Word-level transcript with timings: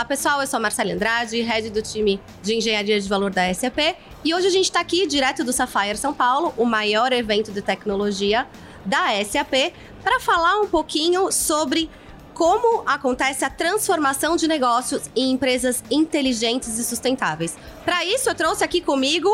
Olá 0.00 0.06
pessoal, 0.06 0.40
eu 0.40 0.46
sou 0.46 0.56
a 0.56 0.60
Marcela 0.60 0.94
Andrade, 0.94 1.42
head 1.42 1.68
do 1.68 1.82
time 1.82 2.18
de 2.42 2.54
engenharia 2.54 2.98
de 2.98 3.06
valor 3.06 3.30
da 3.30 3.52
SAP, 3.52 3.94
e 4.24 4.34
hoje 4.34 4.46
a 4.46 4.50
gente 4.50 4.64
está 4.64 4.80
aqui 4.80 5.06
direto 5.06 5.44
do 5.44 5.52
Sapphire 5.52 5.98
São 5.98 6.14
Paulo, 6.14 6.54
o 6.56 6.64
maior 6.64 7.12
evento 7.12 7.52
de 7.52 7.60
tecnologia 7.60 8.46
da 8.82 9.22
SAP, 9.22 9.74
para 10.02 10.18
falar 10.18 10.58
um 10.60 10.66
pouquinho 10.66 11.30
sobre 11.30 11.90
como 12.32 12.82
acontece 12.86 13.44
a 13.44 13.50
transformação 13.50 14.36
de 14.36 14.48
negócios 14.48 15.02
em 15.14 15.32
empresas 15.32 15.84
inteligentes 15.90 16.78
e 16.78 16.84
sustentáveis. 16.86 17.54
Para 17.84 18.02
isso, 18.02 18.30
eu 18.30 18.34
trouxe 18.34 18.64
aqui 18.64 18.80
comigo 18.80 19.28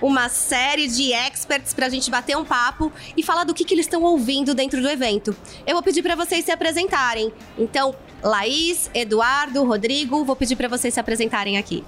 uma 0.00 0.28
série 0.28 0.88
de 0.88 1.12
experts 1.12 1.74
para 1.74 1.86
a 1.86 1.88
gente 1.88 2.10
bater 2.10 2.36
um 2.36 2.44
papo 2.44 2.92
e 3.16 3.22
falar 3.22 3.44
do 3.44 3.54
que, 3.54 3.64
que 3.64 3.74
eles 3.74 3.86
estão 3.86 4.02
ouvindo 4.02 4.54
dentro 4.54 4.80
do 4.80 4.88
evento. 4.88 5.36
Eu 5.66 5.74
vou 5.74 5.82
pedir 5.82 6.02
para 6.02 6.14
vocês 6.14 6.44
se 6.44 6.50
apresentarem. 6.50 7.32
Então, 7.58 7.94
Laís, 8.22 8.90
Eduardo, 8.94 9.64
Rodrigo, 9.64 10.24
vou 10.24 10.36
pedir 10.36 10.56
para 10.56 10.68
vocês 10.68 10.94
se 10.94 11.00
apresentarem 11.00 11.58
aqui 11.58 11.84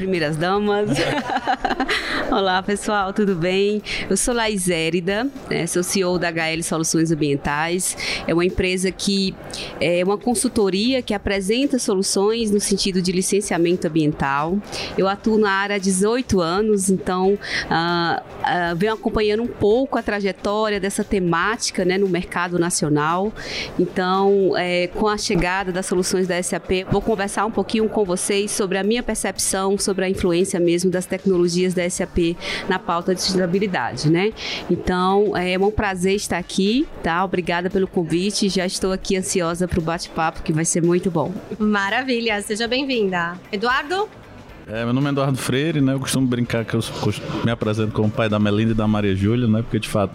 primeiras 0.00 0.34
damas. 0.34 0.88
Olá, 2.32 2.62
pessoal, 2.62 3.12
tudo 3.12 3.34
bem? 3.34 3.82
Eu 4.08 4.16
sou 4.16 4.32
Laís 4.32 4.70
Érida, 4.70 5.28
né, 5.50 5.66
sou 5.66 5.82
CEO 5.82 6.18
da 6.18 6.30
HL 6.30 6.62
Soluções 6.62 7.12
Ambientais. 7.12 7.98
É 8.26 8.32
uma 8.32 8.44
empresa 8.44 8.90
que 8.90 9.34
é 9.78 10.02
uma 10.02 10.16
consultoria 10.16 11.02
que 11.02 11.12
apresenta 11.12 11.78
soluções 11.78 12.50
no 12.50 12.60
sentido 12.60 13.02
de 13.02 13.12
licenciamento 13.12 13.88
ambiental. 13.88 14.58
Eu 14.96 15.06
atuo 15.06 15.36
na 15.36 15.50
área 15.50 15.76
há 15.76 15.78
18 15.78 16.40
anos, 16.40 16.88
então 16.88 17.34
uh, 17.34 18.22
uh, 18.22 18.76
venho 18.76 18.94
acompanhando 18.94 19.42
um 19.42 19.48
pouco 19.48 19.98
a 19.98 20.02
trajetória 20.02 20.80
dessa 20.80 21.04
temática 21.04 21.84
né, 21.84 21.98
no 21.98 22.08
mercado 22.08 22.58
nacional. 22.58 23.30
Então, 23.78 24.56
é, 24.56 24.86
com 24.86 25.08
a 25.08 25.18
chegada 25.18 25.70
das 25.70 25.84
soluções 25.84 26.26
da 26.26 26.42
SAP, 26.42 26.86
vou 26.90 27.02
conversar 27.02 27.44
um 27.44 27.50
pouquinho 27.50 27.86
com 27.86 28.02
vocês 28.02 28.50
sobre 28.50 28.78
a 28.78 28.82
minha 28.82 29.02
percepção 29.02 29.76
sobre 29.76 29.89
a 29.98 30.08
influência 30.08 30.58
mesmo 30.60 30.90
das 30.90 31.06
tecnologias 31.06 31.74
da 31.74 31.88
SAP 31.88 32.36
na 32.68 32.78
pauta 32.78 33.14
de 33.14 33.22
sustentabilidade, 33.22 34.10
né? 34.10 34.32
Então, 34.70 35.36
é 35.36 35.58
um 35.58 35.70
prazer 35.70 36.14
estar 36.14 36.38
aqui, 36.38 36.86
tá? 37.02 37.24
Obrigada 37.24 37.70
pelo 37.70 37.86
convite. 37.86 38.48
Já 38.48 38.66
estou 38.66 38.92
aqui 38.92 39.16
ansiosa 39.16 39.66
para 39.66 39.78
o 39.78 39.82
bate-papo, 39.82 40.42
que 40.42 40.52
vai 40.52 40.64
ser 40.64 40.82
muito 40.82 41.10
bom. 41.10 41.32
Maravilha, 41.58 42.40
seja 42.42 42.66
bem-vinda. 42.66 43.38
Eduardo? 43.52 44.19
É, 44.72 44.84
meu 44.84 44.94
nome 44.94 45.08
é 45.08 45.10
Eduardo 45.10 45.36
Freire, 45.36 45.80
né? 45.80 45.94
Eu 45.94 45.98
costumo 45.98 46.28
brincar 46.28 46.64
que 46.64 46.74
eu 46.74 46.80
me 47.44 47.50
apresento 47.50 47.90
como 47.90 48.08
pai 48.08 48.28
da 48.28 48.38
Melinda 48.38 48.70
e 48.70 48.74
da 48.74 48.86
Maria 48.86 49.16
Júlia, 49.16 49.48
né? 49.48 49.62
Porque 49.62 49.80
de 49.80 49.88
fato 49.88 50.14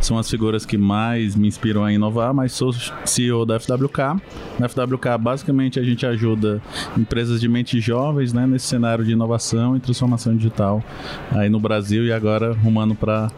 são 0.00 0.16
as 0.16 0.30
figuras 0.30 0.64
que 0.64 0.78
mais 0.78 1.34
me 1.34 1.48
inspiram 1.48 1.82
a 1.82 1.92
inovar, 1.92 2.32
mas 2.32 2.52
sou 2.52 2.72
CEO 3.04 3.44
da 3.44 3.58
FWK. 3.58 4.22
Na 4.60 4.68
FWK, 4.68 5.18
basicamente, 5.18 5.80
a 5.80 5.82
gente 5.82 6.06
ajuda 6.06 6.62
empresas 6.96 7.40
de 7.40 7.48
mentes 7.48 7.82
jovens, 7.82 8.32
né? 8.32 8.46
Nesse 8.46 8.66
cenário 8.66 9.04
de 9.04 9.10
inovação 9.10 9.76
e 9.76 9.80
transformação 9.80 10.36
digital 10.36 10.84
aí 11.32 11.48
no 11.48 11.58
Brasil 11.58 12.04
e 12.04 12.12
agora 12.12 12.52
rumando 12.52 12.94
para 12.94 13.28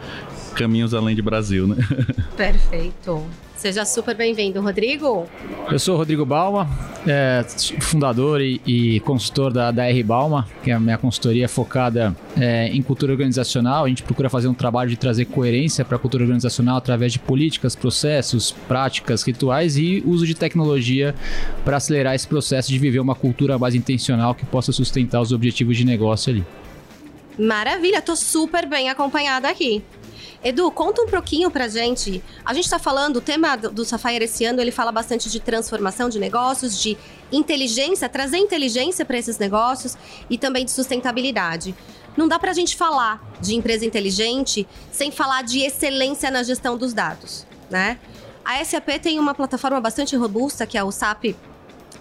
caminhos 0.54 0.92
além 0.92 1.16
de 1.16 1.22
Brasil, 1.22 1.66
né? 1.66 1.76
Perfeito. 2.36 3.24
Seja 3.58 3.84
super 3.84 4.14
bem-vindo, 4.14 4.60
Rodrigo. 4.60 5.26
Eu 5.68 5.80
sou 5.80 5.96
o 5.96 5.98
Rodrigo 5.98 6.24
Balma, 6.24 6.70
é, 7.04 7.44
fundador 7.80 8.40
e, 8.40 8.60
e, 8.64 9.00
consultor 9.00 9.52
da, 9.52 9.72
da 9.72 9.84
R 9.90 10.00
Balma, 10.04 10.46
que 10.62 10.70
é 10.70 10.74
a 10.74 10.78
minha 10.78 10.96
consultoria 10.96 11.48
focada 11.48 12.16
é, 12.40 12.68
em 12.68 12.80
cultura 12.80 13.10
organizacional. 13.10 13.84
A 13.84 13.88
gente 13.88 14.04
procura 14.04 14.30
fazer 14.30 14.46
um 14.46 14.54
trabalho 14.54 14.88
de 14.88 14.96
trazer 14.96 15.24
coerência 15.24 15.84
para 15.84 15.96
a 15.96 15.98
cultura 15.98 16.22
organizacional 16.22 16.76
através 16.76 17.12
de 17.12 17.18
políticas, 17.18 17.74
processos, 17.74 18.52
práticas, 18.52 19.24
rituais 19.24 19.76
e 19.76 20.04
uso 20.06 20.24
de 20.24 20.36
tecnologia 20.36 21.12
para 21.64 21.78
acelerar 21.78 22.14
esse 22.14 22.28
processo 22.28 22.70
de 22.70 22.78
viver 22.78 23.00
uma 23.00 23.16
cultura 23.16 23.58
mais 23.58 23.74
intencional 23.74 24.36
que 24.36 24.46
possa 24.46 24.70
sustentar 24.70 25.20
os 25.20 25.32
objetivos 25.32 25.76
de 25.76 25.84
negócio 25.84 26.32
ali. 26.32 26.46
Maravilha, 27.36 28.00
tô 28.00 28.14
super 28.14 28.66
bem 28.66 28.88
acompanhada 28.88 29.48
aqui. 29.48 29.82
Edu, 30.42 30.70
conta 30.70 31.02
um 31.02 31.06
pouquinho 31.06 31.50
pra 31.50 31.66
gente. 31.66 32.22
A 32.44 32.54
gente 32.54 32.70
tá 32.70 32.78
falando, 32.78 33.16
o 33.16 33.20
tema 33.20 33.56
do 33.56 33.84
Sapphire 33.84 34.24
esse 34.24 34.44
ano, 34.44 34.60
ele 34.60 34.70
fala 34.70 34.92
bastante 34.92 35.28
de 35.28 35.40
transformação 35.40 36.08
de 36.08 36.20
negócios, 36.20 36.80
de 36.80 36.96
inteligência, 37.32 38.08
trazer 38.08 38.38
inteligência 38.38 39.04
para 39.04 39.18
esses 39.18 39.36
negócios 39.38 39.96
e 40.30 40.38
também 40.38 40.64
de 40.64 40.70
sustentabilidade. 40.70 41.74
Não 42.16 42.28
dá 42.28 42.38
pra 42.38 42.52
gente 42.52 42.76
falar 42.76 43.22
de 43.40 43.54
empresa 43.54 43.84
inteligente 43.84 44.66
sem 44.92 45.10
falar 45.10 45.42
de 45.42 45.60
excelência 45.60 46.30
na 46.30 46.42
gestão 46.42 46.76
dos 46.76 46.92
dados, 46.92 47.44
né? 47.68 47.98
A 48.44 48.64
SAP 48.64 48.88
tem 49.02 49.18
uma 49.18 49.34
plataforma 49.34 49.80
bastante 49.80 50.16
robusta, 50.16 50.66
que 50.66 50.78
é 50.78 50.84
o 50.84 50.90
SAP 50.90 51.36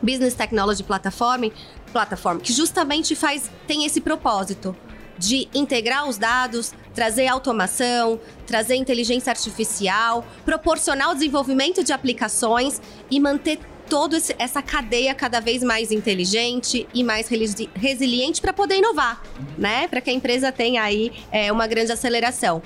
Business 0.02 0.36
Technology 0.36 0.84
Platform, 0.84 1.50
Platform 1.92 2.38
que 2.38 2.54
justamente 2.54 3.16
faz 3.16 3.50
tem 3.66 3.84
esse 3.84 4.00
propósito 4.00 4.76
de 5.18 5.48
integrar 5.54 6.08
os 6.08 6.18
dados, 6.18 6.74
trazer 6.94 7.28
automação, 7.28 8.20
trazer 8.46 8.76
inteligência 8.76 9.32
artificial, 9.32 10.26
proporcionar 10.46 11.12
o 11.12 11.14
desenvolvimento 11.14 11.84
de 11.84 11.94
aplicações 11.94 12.82
e 13.10 13.20
manter 13.20 13.60
toda 13.90 14.18
essa 14.38 14.62
cadeia 14.62 15.14
cada 15.16 15.40
vez 15.40 15.64
mais 15.64 15.92
inteligente 15.92 16.88
e 16.94 17.04
mais 17.04 17.30
resiliente 17.76 18.42
para 18.42 18.54
poder 18.54 18.78
inovar, 18.78 19.22
né? 19.58 19.88
Para 19.88 20.02
que 20.02 20.10
a 20.10 20.14
empresa 20.14 20.52
tenha 20.52 20.84
aí 20.84 21.12
é, 21.32 21.52
uma 21.52 21.68
grande 21.68 21.92
aceleração. 21.92 22.62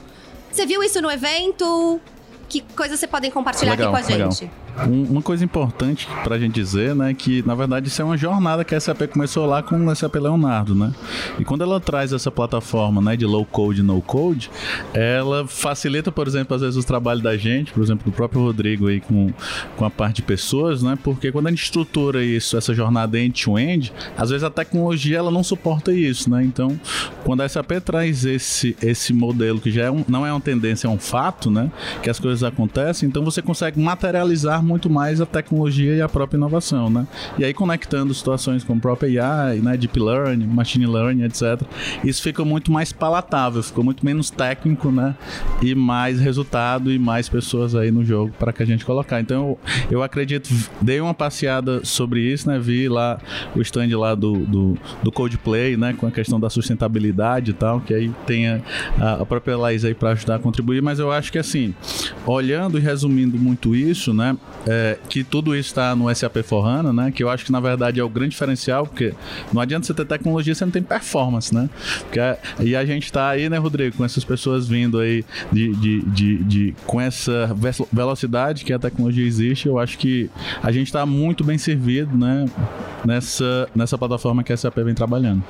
Você 0.52 0.66
viu 0.66 0.84
isso 0.84 1.02
no 1.02 1.10
evento? 1.10 2.02
Que 2.50 2.62
coisas 2.76 3.00
você 3.00 3.08
podem 3.08 3.32
compartilhar 3.32 3.72
legal, 3.72 3.96
aqui 3.96 4.04
com 4.08 4.14
a 4.14 4.18
legal. 4.18 4.30
Um, 4.88 5.04
uma 5.04 5.22
coisa 5.22 5.44
importante 5.44 6.08
para 6.24 6.36
a 6.36 6.40
gente 6.40 6.54
dizer, 6.54 6.96
né, 6.96 7.14
que 7.14 7.44
na 7.46 7.54
verdade 7.56 7.88
isso 7.88 8.02
é 8.02 8.06
uma 8.06 8.18
jornada 8.18 8.64
que 8.64 8.74
a 8.74 8.80
SAP 8.80 9.04
começou 9.12 9.46
lá 9.46 9.62
com 9.62 9.86
o 9.86 9.96
SAP 9.96 10.16
Leonardo, 10.16 10.74
né? 10.74 10.92
E 11.40 11.46
quando 11.46 11.62
ela 11.62 11.80
traz 11.80 12.14
essa 12.14 12.32
plataforma, 12.32 13.02
né, 13.02 13.16
de 13.16 13.26
low 13.26 13.46
code, 13.46 13.84
no 13.84 14.02
code, 14.02 14.50
ela 14.94 15.48
facilita, 15.48 16.12
por 16.12 16.28
exemplo, 16.28 16.56
às 16.56 16.62
vezes 16.62 16.84
o 16.84 16.86
trabalho 16.86 17.22
da 17.22 17.38
gente, 17.38 17.72
por 17.72 17.84
exemplo, 17.84 18.10
do 18.10 18.16
próprio 18.16 18.42
Rodrigo 18.42 18.88
aí 18.88 19.00
com, 19.00 19.32
com 19.76 19.86
a 19.86 19.90
parte 19.90 20.18
de 20.18 20.22
pessoas, 20.24 20.82
né? 20.82 20.98
Porque 21.04 21.32
quando 21.32 21.48
a 21.48 21.50
gente 21.50 21.64
estrutura 21.64 22.24
isso, 22.24 22.58
essa 22.58 22.74
jornada 22.74 23.20
end-to-end, 23.20 23.94
às 24.18 24.30
vezes 24.30 24.44
a 24.44 24.50
tecnologia 24.50 25.18
ela 25.18 25.32
não 25.32 25.44
suporta 25.44 25.94
isso, 25.94 26.30
né? 26.30 26.44
Então, 26.44 26.80
quando 27.24 27.42
a 27.42 27.50
SAP 27.50 27.72
traz 27.84 28.26
esse 28.26 28.76
esse 28.82 29.14
modelo 29.14 29.60
que 29.60 29.72
já 29.72 29.84
é 29.84 29.92
um, 29.92 30.04
não 30.08 30.26
é 30.26 30.32
uma 30.32 30.42
tendência, 30.42 30.88
é 30.88 30.90
um 30.90 30.98
fato, 30.98 31.50
né, 31.50 31.72
que 32.02 32.10
as 32.10 32.20
coisas 32.20 32.44
acontecem, 32.44 33.08
então 33.08 33.24
você 33.24 33.42
consegue 33.42 33.80
materializar 33.80 34.61
muito 34.62 34.90
mais 34.90 35.22
a 35.22 35.26
tecnologia 35.26 35.96
e 35.96 36.02
a 36.02 36.10
própria 36.10 36.38
inovação, 36.38 36.90
né? 36.90 37.08
E 37.38 37.44
aí 37.46 37.54
conectando 37.54 38.14
situações 38.14 38.64
como 38.64 38.80
própria 38.80 39.26
AI, 39.26 39.60
né, 39.60 39.78
deep 39.78 40.00
learning, 40.00 40.46
machine 40.48 40.86
learning, 40.86 41.24
etc. 41.24 41.62
Isso 42.04 42.22
fica 42.22 42.44
muito 42.44 42.72
mais 42.72 42.92
palatável, 42.92 43.62
ficou 43.64 43.84
muito 43.84 44.06
menos 44.06 44.30
técnico, 44.30 44.92
né? 44.92 45.16
E 45.62 45.76
mais 45.76 46.20
resultado 46.20 46.92
e 46.92 47.00
mais 47.00 47.30
pessoas 47.30 47.76
aí 47.76 47.92
no 47.92 48.04
jogo 48.04 48.34
para 48.38 48.52
que 48.54 48.64
a 48.64 48.66
gente 48.66 48.86
colocar. 48.86 49.20
Então 49.20 49.42
eu, 49.42 49.60
eu 49.92 50.04
acredito, 50.04 50.50
dei 50.82 51.00
uma 51.00 51.14
passeada 51.14 51.84
sobre 51.84 52.22
isso, 52.22 52.50
né? 52.50 52.60
Vi 52.60 52.88
lá 52.88 53.20
o 53.56 53.62
stand 53.62 53.98
lá 53.98 54.16
do, 54.16 54.34
do, 54.40 54.78
do 55.04 55.12
né? 55.78 55.94
Com 55.94 56.08
a 56.08 56.12
questão 56.12 56.40
da 56.40 56.50
sustentabilidade 56.50 57.52
e 57.52 57.54
tal, 57.54 57.82
que 57.82 57.94
aí 57.94 58.12
tem 58.26 58.48
a, 58.48 58.62
a 59.22 59.26
própria 59.26 59.58
Laís 59.58 59.86
aí 59.86 59.94
para 59.94 60.12
ajudar 60.12 60.36
a 60.36 60.40
contribuir, 60.40 60.82
mas 60.82 61.00
eu 61.00 61.12
acho 61.12 61.32
que 61.32 61.38
assim, 61.38 61.74
olhando 62.26 62.78
e 62.78 62.82
resumindo 62.82 63.38
muito 63.38 63.76
isso, 63.76 64.14
né? 64.14 64.38
É, 64.68 64.98
que 65.10 65.24
tudo 65.24 65.56
isso 65.56 65.70
está 65.70 65.96
no 65.96 66.14
SAP 66.14 66.38
Forrana, 66.44 66.94
né? 66.94 67.12
Que 67.12 67.24
eu 67.24 67.30
acho 67.30 67.46
que 67.46 67.52
na 67.52 67.60
verdade 67.60 68.00
é 68.00 68.04
o 68.04 68.10
grande 68.10 68.32
diferencial, 68.32 68.86
porque 68.86 69.14
não 69.52 69.62
adianta 69.62 69.86
você 69.86 69.94
ter 69.94 70.06
tecnologia 70.06 70.54
se 70.54 70.64
não 70.64 70.72
tem 70.72 70.84
performance, 70.84 71.54
né? 71.54 71.70
Porque, 72.02 72.20
e 72.60 72.76
a 72.76 72.86
gente 72.86 73.06
está 73.06 73.30
aí, 73.30 73.50
né, 73.50 73.58
Rodrigo, 73.58 73.98
com 73.98 74.06
essas 74.06 74.24
pessoas 74.24 74.68
vindo 74.68 75.00
aí 75.00 75.26
de, 75.52 75.74
de, 75.76 76.02
de, 76.02 76.44
de, 76.44 76.76
com 76.86 77.00
essa 77.00 77.56
velocidade 77.92 78.64
que 78.64 78.74
a 78.74 78.80
tecnologia 78.80 79.26
existe, 79.26 79.68
eu 79.68 79.80
acho 79.80 79.98
que 79.98 80.30
a 80.62 80.72
gente 80.72 80.88
está 80.88 81.06
muito 81.06 81.44
bem 81.44 81.58
servido, 81.58 82.18
né? 82.18 82.46
Nessa, 83.04 83.68
nessa 83.76 83.98
plataforma 83.98 84.44
que 84.44 84.54
a 84.54 84.58
SAP 84.58 84.78
vem 84.78 84.94
trabalhando. 84.94 85.44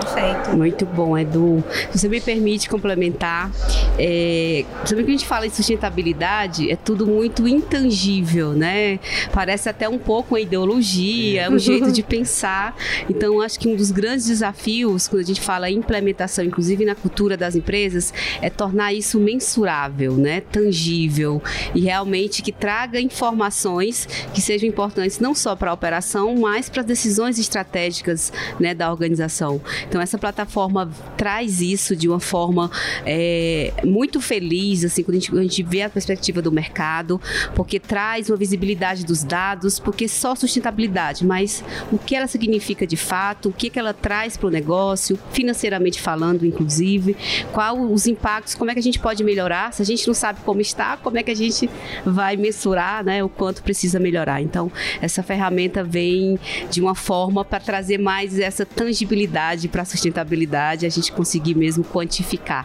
Perfeito. 0.00 0.56
Muito 0.56 0.86
bom, 0.86 1.16
Edu. 1.16 1.62
Se 1.90 1.98
você 1.98 2.08
me 2.08 2.20
permite 2.20 2.68
complementar, 2.68 3.50
é, 3.98 4.64
sobre 4.84 5.04
que 5.04 5.10
a 5.10 5.12
gente 5.12 5.26
fala 5.26 5.46
em 5.46 5.50
sustentabilidade, 5.50 6.70
é 6.70 6.76
tudo 6.76 7.06
muito 7.06 7.46
intangível, 7.46 8.52
né? 8.52 8.98
Parece 9.32 9.68
até 9.68 9.88
um 9.88 9.98
pouco 9.98 10.34
uma 10.34 10.40
ideologia, 10.40 11.50
um 11.50 11.58
jeito 11.58 11.92
de 11.92 12.02
pensar. 12.04 12.76
Então, 13.08 13.40
acho 13.40 13.58
que 13.58 13.68
um 13.68 13.76
dos 13.76 13.90
grandes 13.90 14.26
desafios, 14.26 15.06
quando 15.08 15.22
a 15.22 15.26
gente 15.26 15.40
fala 15.40 15.70
em 15.70 15.76
implementação, 15.76 16.44
inclusive 16.44 16.84
na 16.84 16.94
cultura 16.94 17.36
das 17.36 17.54
empresas, 17.54 18.12
é 18.40 18.50
tornar 18.50 18.92
isso 18.92 19.20
mensurável, 19.20 20.14
né? 20.14 20.40
Tangível 20.40 21.42
e 21.74 21.80
realmente 21.80 22.42
que 22.42 22.52
traga 22.52 23.00
informações 23.00 24.06
que 24.32 24.40
sejam 24.40 24.68
importantes 24.68 25.18
não 25.18 25.34
só 25.34 25.54
para 25.54 25.70
a 25.70 25.74
operação, 25.74 26.34
mas 26.36 26.68
para 26.68 26.80
as 26.80 26.86
decisões 26.86 27.38
estratégicas 27.38 28.32
né, 28.58 28.74
da 28.74 28.90
organização. 28.90 29.60
Então 29.88 30.00
essa 30.00 30.18
plataforma 30.18 30.90
traz 31.16 31.60
isso 31.60 31.94
de 31.96 32.08
uma 32.08 32.20
forma 32.20 32.70
é, 33.04 33.72
muito 33.84 34.20
feliz, 34.20 34.84
assim, 34.84 35.02
quando 35.02 35.16
a 35.16 35.20
gente, 35.20 35.38
a 35.38 35.42
gente 35.42 35.62
vê 35.62 35.82
a 35.82 35.90
perspectiva 35.90 36.42
do 36.42 36.50
mercado, 36.50 37.20
porque 37.54 37.78
traz 37.78 38.28
uma 38.30 38.36
visibilidade 38.36 39.04
dos 39.04 39.22
dados, 39.22 39.78
porque 39.78 40.08
só 40.08 40.34
sustentabilidade, 40.34 41.26
mas 41.26 41.64
o 41.92 41.98
que 41.98 42.14
ela 42.14 42.26
significa 42.26 42.86
de 42.86 42.96
fato, 42.96 43.48
o 43.48 43.52
que, 43.52 43.70
que 43.70 43.78
ela 43.78 43.92
traz 43.92 44.36
para 44.36 44.46
o 44.46 44.50
negócio, 44.50 45.18
financeiramente 45.32 46.00
falando, 46.00 46.46
inclusive, 46.46 47.16
qual 47.52 47.80
os 47.80 48.06
impactos, 48.06 48.54
como 48.54 48.70
é 48.70 48.74
que 48.74 48.80
a 48.80 48.82
gente 48.82 48.98
pode 48.98 49.22
melhorar, 49.22 49.72
se 49.72 49.82
a 49.82 49.84
gente 49.84 50.06
não 50.06 50.14
sabe 50.14 50.40
como 50.44 50.60
está, 50.60 50.96
como 50.96 51.18
é 51.18 51.22
que 51.22 51.30
a 51.30 51.36
gente 51.36 51.68
vai 52.04 52.36
mensurar, 52.36 53.04
né, 53.04 53.22
o 53.22 53.28
quanto 53.28 53.62
precisa 53.62 53.98
melhorar. 53.98 54.40
Então, 54.40 54.70
essa 55.00 55.22
ferramenta 55.22 55.82
vem 55.82 56.38
de 56.70 56.80
uma 56.80 56.94
forma 56.94 57.44
para 57.44 57.60
trazer 57.60 57.98
mais 57.98 58.38
essa 58.38 58.64
tangibilidade 58.64 59.68
para 59.74 59.82
a 59.82 59.84
sustentabilidade, 59.84 60.86
a 60.86 60.88
gente 60.88 61.10
conseguir 61.10 61.56
mesmo 61.56 61.82
quantificar. 61.82 62.64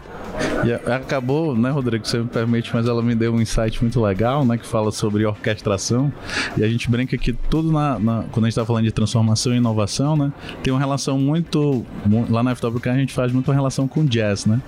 E 0.64 0.72
acabou, 0.92 1.56
né, 1.56 1.68
Rodrigo, 1.68 2.06
você 2.06 2.18
me 2.18 2.28
permite, 2.28 2.70
mas 2.72 2.86
ela 2.86 3.02
me 3.02 3.16
deu 3.16 3.34
um 3.34 3.40
insight 3.40 3.82
muito 3.82 4.00
legal, 4.00 4.44
né, 4.44 4.56
que 4.56 4.64
fala 4.64 4.92
sobre 4.92 5.26
orquestração. 5.26 6.12
E 6.56 6.62
a 6.62 6.68
gente 6.68 6.88
brinca 6.88 7.18
que 7.18 7.32
tudo 7.32 7.72
na, 7.72 7.98
na 7.98 8.24
quando 8.30 8.44
a 8.44 8.48
gente 8.48 8.52
está 8.52 8.64
falando 8.64 8.84
de 8.84 8.92
transformação 8.92 9.52
e 9.52 9.56
inovação, 9.56 10.16
né, 10.16 10.32
tem 10.62 10.72
uma 10.72 10.78
relação 10.78 11.18
muito 11.18 11.84
lá 12.28 12.44
na 12.44 12.54
FWK 12.54 12.90
a 12.90 12.94
gente 12.94 13.12
faz 13.12 13.32
muito 13.32 13.48
uma 13.48 13.54
relação 13.54 13.88
com 13.88 14.00
o 14.00 14.04
jazz, 14.04 14.46
né? 14.46 14.60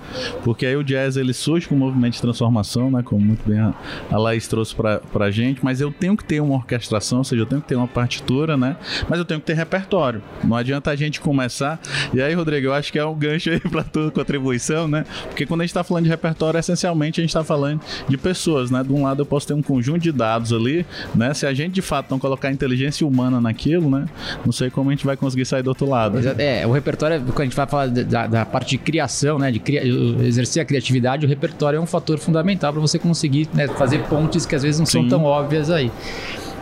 Porque 0.43 0.65
aí 0.65 0.75
o 0.75 0.83
jazz 0.83 1.15
ele 1.15 1.33
surge 1.33 1.67
com 1.67 1.75
um 1.75 1.77
movimento 1.77 2.13
de 2.13 2.21
transformação, 2.21 2.91
né, 2.91 3.01
como 3.03 3.21
muito 3.21 3.47
bem 3.47 3.59
a, 3.59 3.73
a 4.11 4.17
Laís 4.17 4.47
trouxe 4.49 4.75
para 4.75 5.01
a 5.13 5.31
gente, 5.31 5.63
mas 5.63 5.79
eu 5.79 5.91
tenho 5.91 6.17
que 6.17 6.25
ter 6.25 6.41
uma 6.41 6.55
orquestração, 6.55 7.19
ou 7.19 7.23
seja, 7.23 7.41
eu 7.41 7.45
tenho 7.45 7.61
que 7.61 7.67
ter 7.69 7.75
uma 7.75 7.87
partitura, 7.87 8.57
né? 8.57 8.75
Mas 9.07 9.17
eu 9.17 9.25
tenho 9.25 9.39
que 9.39 9.45
ter 9.45 9.53
repertório. 9.53 10.21
Não 10.43 10.57
adianta 10.57 10.91
a 10.91 10.95
gente 10.95 11.21
começar. 11.21 11.79
E 12.13 12.21
aí, 12.21 12.32
Rodrigo, 12.35 12.67
eu 12.67 12.73
acho 12.73 12.91
que 12.91 12.99
é 12.99 13.05
um 13.05 13.15
gancho 13.15 13.49
aí 13.49 13.59
para 13.69 13.83
tua 13.83 14.11
contribuição, 14.11 14.87
né? 14.87 15.05
Porque 15.27 15.45
quando 15.45 15.61
a 15.61 15.63
gente 15.63 15.71
está 15.71 15.83
falando 15.83 16.03
de 16.03 16.09
repertório, 16.09 16.59
essencialmente 16.59 17.19
a 17.19 17.23
gente 17.23 17.29
está 17.29 17.43
falando 17.43 17.81
de 18.07 18.17
pessoas, 18.17 18.71
né? 18.71 18.83
De 18.83 18.91
um 18.91 19.03
lado 19.03 19.21
eu 19.21 19.25
posso 19.25 19.47
ter 19.47 19.53
um 19.53 19.61
conjunto 19.61 19.99
de 19.99 20.11
dados 20.11 20.53
ali, 20.53 20.85
né? 21.13 21.33
Se 21.33 21.45
a 21.45 21.53
gente 21.53 21.73
de 21.73 21.81
fato 21.81 22.11
não 22.11 22.19
colocar 22.19 22.51
inteligência 22.51 23.05
humana 23.05 23.39
naquilo, 23.39 23.89
né? 23.89 24.05
Não 24.45 24.51
sei 24.51 24.69
como 24.69 24.89
a 24.89 24.93
gente 24.93 25.05
vai 25.05 25.17
conseguir 25.17 25.45
sair 25.45 25.63
do 25.63 25.67
outro 25.67 25.87
lado. 25.87 26.19
É, 26.37 26.65
o 26.65 26.71
repertório, 26.71 27.21
quando 27.21 27.41
a 27.41 27.43
gente 27.45 27.55
vai 27.55 27.67
falar 27.67 27.87
da, 27.87 28.27
da 28.27 28.45
parte 28.45 28.71
de 28.71 28.77
criação, 28.77 29.39
né? 29.39 29.51
De 29.51 29.59
cria, 29.59 29.83
exercer 30.23 30.61
a 30.61 30.65
criatividade, 30.65 31.25
o 31.25 31.29
repertório 31.29 31.77
é 31.77 31.79
um 31.79 31.85
fator 31.85 32.17
fundamental 32.17 32.71
para 32.71 32.81
você 32.81 32.99
conseguir 32.99 33.47
né, 33.53 33.67
fazer 33.67 33.99
pontes 34.03 34.45
que 34.45 34.55
às 34.55 34.63
vezes 34.63 34.79
não 34.79 34.85
Sim. 34.85 35.01
são 35.01 35.07
tão 35.07 35.23
óbvias 35.23 35.69
aí. 35.69 35.91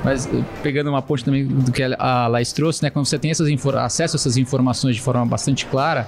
Mas 0.04 0.28
eh, 0.28 0.44
pegando 0.64 0.90
uma 0.90 1.02
ponte 1.02 1.24
também 1.24 1.46
do 1.46 1.72
que 1.72 1.84
a 1.84 2.28
Laís 2.28 2.52
trouxe, 2.52 2.84
né? 2.84 2.90
Quando 2.90 3.06
você 3.06 3.20
tem 3.20 3.32
essas 3.32 3.48
acesso 3.76 4.16
a 4.16 4.18
essas 4.18 4.38
informações 4.38 4.96
de 4.96 5.02
forma 5.02 5.26
bastante 5.26 5.66
clara, 5.66 6.08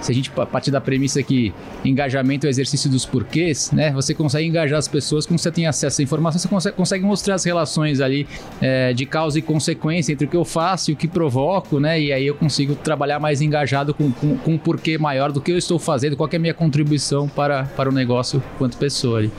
se 0.00 0.12
a 0.12 0.14
gente 0.14 0.30
partir 0.30 0.70
da 0.70 0.80
premissa 0.80 1.22
que 1.22 1.52
engajamento 1.84 2.46
é 2.46 2.48
o 2.48 2.50
exercício 2.50 2.88
dos 2.88 3.04
porquês, 3.04 3.70
né? 3.72 3.90
Você 3.92 4.14
consegue 4.14 4.46
engajar 4.46 4.78
as 4.78 4.88
pessoas 4.88 5.26
quando 5.26 5.38
você 5.38 5.50
tem 5.50 5.66
acesso 5.66 6.00
à 6.00 6.04
informação, 6.04 6.38
você 6.38 6.48
consegue, 6.48 6.76
consegue 6.76 7.04
mostrar 7.04 7.34
as 7.34 7.44
relações 7.44 8.00
ali 8.00 8.26
é, 8.60 8.92
de 8.92 9.04
causa 9.04 9.38
e 9.38 9.42
consequência 9.42 10.12
entre 10.12 10.26
o 10.26 10.28
que 10.28 10.36
eu 10.36 10.44
faço 10.44 10.90
e 10.90 10.94
o 10.94 10.96
que 10.96 11.08
provoco, 11.08 11.80
né? 11.80 12.00
E 12.00 12.12
aí 12.12 12.26
eu 12.26 12.34
consigo 12.34 12.74
trabalhar 12.74 13.18
mais 13.18 13.40
engajado 13.40 13.92
com, 13.92 14.10
com, 14.12 14.36
com 14.38 14.52
um 14.54 14.58
porquê 14.58 14.96
maior 14.96 15.32
do 15.32 15.40
que 15.40 15.50
eu 15.50 15.58
estou 15.58 15.78
fazendo, 15.78 16.16
qual 16.16 16.28
é 16.32 16.36
a 16.36 16.38
minha 16.38 16.54
contribuição 16.54 17.28
para, 17.28 17.64
para 17.64 17.88
o 17.88 17.92
negócio 17.92 18.42
quanto 18.58 18.76
pessoa 18.76 19.18
ali. 19.18 19.30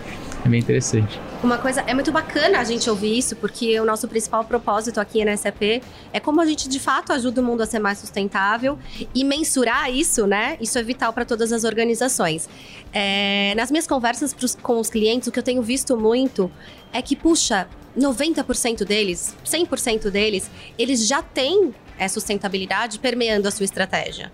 É 0.46 0.50
bem 0.50 0.60
interessante. 0.60 1.27
Uma 1.44 1.60
coisa, 1.60 1.82
é 1.82 1.94
muito 1.94 2.12
bacana 2.12 2.60
a 2.60 2.64
gente 2.64 2.90
ouvir 2.90 3.16
isso, 3.16 3.36
porque 3.36 3.80
o 3.80 3.86
nosso 3.86 4.08
principal 4.08 4.44
propósito 4.44 5.00
aqui 5.00 5.24
na 5.24 5.38
SAP 5.38 5.84
é 6.12 6.20
como 6.20 6.42
a 6.42 6.46
gente 6.48 6.68
de 6.68 6.80
fato 6.80 7.14
ajuda 7.14 7.42
o 7.42 7.44
mundo 7.44 7.62
a 7.62 7.66
ser 7.68 7.78
mais 7.78 8.00
sustentável 8.00 8.78
e 9.14 9.24
mensurar 9.24 9.94
isso, 9.94 10.26
né? 10.26 10.58
Isso 10.60 10.80
é 10.80 10.84
vital 10.84 11.14
para 11.14 11.24
todas 11.24 11.52
as 11.54 11.64
organizações. 11.64 12.50
É, 12.92 13.54
nas 13.56 13.70
minhas 13.70 13.86
conversas 13.86 14.34
pros, 14.34 14.56
com 14.56 14.80
os 14.80 14.90
clientes, 14.90 15.28
o 15.28 15.32
que 15.32 15.38
eu 15.38 15.44
tenho 15.44 15.62
visto 15.62 15.96
muito 15.96 16.52
é 16.92 17.04
que, 17.04 17.16
puxa, 17.16 17.68
90% 17.96 18.84
deles, 18.84 19.36
100% 19.46 20.10
deles, 20.10 20.50
eles 20.78 21.08
já 21.08 21.22
têm 21.22 21.72
é, 22.00 22.08
sustentabilidade 22.08 22.98
permeando 22.98 23.48
a 23.48 23.52
sua 23.52 23.64
estratégia. 23.64 24.32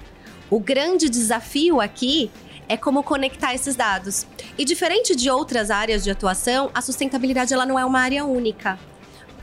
O 0.49 0.57
grande 0.57 1.09
desafio 1.09 1.81
aqui 1.81 2.31
é 2.73 2.77
como 2.77 3.03
conectar 3.03 3.53
esses 3.53 3.75
dados. 3.75 4.25
E 4.57 4.65
diferente 4.65 5.15
de 5.15 5.29
outras 5.29 5.69
áreas 5.69 6.03
de 6.03 6.09
atuação, 6.09 6.71
a 6.73 6.81
sustentabilidade 6.81 7.53
ela 7.53 7.67
não 7.67 7.77
é 7.77 7.85
uma 7.85 7.99
área 7.99 8.25
única. 8.25 8.79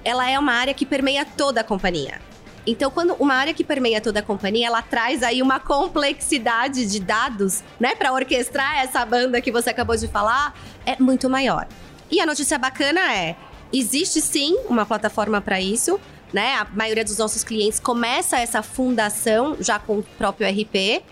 Ela 0.05 0.29
é 0.29 0.37
uma 0.37 0.53
área 0.53 0.75
que 0.75 0.85
permeia 0.85 1.25
toda 1.25 1.61
a 1.61 1.65
companhia. 1.65 2.21
Então, 2.67 2.91
quando 2.91 3.15
uma 3.21 3.35
área 3.35 3.55
que 3.55 3.63
permeia 3.63 4.01
toda 4.01 4.19
a 4.19 4.23
companhia, 4.23 4.67
ela 4.67 4.83
traz 4.83 5.23
aí 5.23 5.41
uma 5.41 5.61
complexidade 5.61 6.85
de 6.87 6.99
dados, 6.99 7.63
né, 7.79 7.95
para 7.95 8.13
orquestrar 8.13 8.81
essa 8.81 9.07
banda 9.07 9.41
que 9.41 9.53
você 9.53 9.71
acabou 9.71 9.97
de 9.97 10.09
falar, 10.09 10.53
é 10.85 11.01
muito 11.01 11.31
maior. 11.31 11.69
E 12.11 12.21
a 12.21 12.27
notícia 12.27 12.59
bacana 12.59 13.15
é, 13.15 13.37
existe 13.73 14.21
sim 14.21 14.59
uma 14.69 14.85
plataforma 14.85 15.41
para 15.41 15.61
isso, 15.61 16.01
né? 16.33 16.57
A 16.57 16.67
maioria 16.75 17.05
dos 17.05 17.19
nossos 17.19 17.45
clientes 17.45 17.79
começa 17.79 18.39
essa 18.39 18.61
fundação 18.61 19.57
já 19.61 19.79
com 19.79 19.99
o 19.99 20.03
próprio 20.19 20.49
RP 20.49 21.03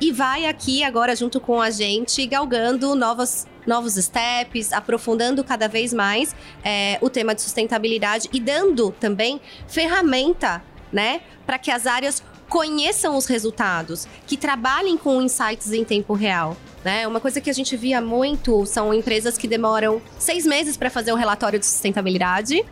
e 0.00 0.12
vai 0.12 0.46
aqui 0.46 0.82
agora 0.82 1.14
junto 1.14 1.40
com 1.40 1.60
a 1.60 1.70
gente 1.70 2.26
galgando 2.26 2.94
novas 2.94 3.46
novos 3.66 3.94
steps, 3.94 4.72
aprofundando 4.72 5.42
cada 5.42 5.66
vez 5.66 5.92
mais 5.92 6.36
é, 6.64 6.98
o 7.00 7.10
tema 7.10 7.34
de 7.34 7.42
sustentabilidade 7.42 8.28
e 8.32 8.38
dando 8.38 8.92
também 8.92 9.40
ferramenta, 9.66 10.62
né, 10.92 11.20
para 11.44 11.58
que 11.58 11.70
as 11.70 11.84
áreas 11.84 12.22
conheçam 12.48 13.16
os 13.16 13.26
resultados, 13.26 14.06
que 14.24 14.36
trabalhem 14.36 14.96
com 14.96 15.20
insights 15.20 15.72
em 15.72 15.84
tempo 15.84 16.14
real. 16.14 16.56
Né? 16.84 17.08
Uma 17.08 17.18
coisa 17.18 17.40
que 17.40 17.50
a 17.50 17.52
gente 17.52 17.76
via 17.76 18.00
muito 18.00 18.64
são 18.64 18.94
empresas 18.94 19.36
que 19.36 19.48
demoram 19.48 20.00
seis 20.16 20.46
meses 20.46 20.76
para 20.76 20.88
fazer 20.88 21.12
um 21.12 21.16
relatório 21.16 21.58
de 21.58 21.66
sustentabilidade 21.66 22.64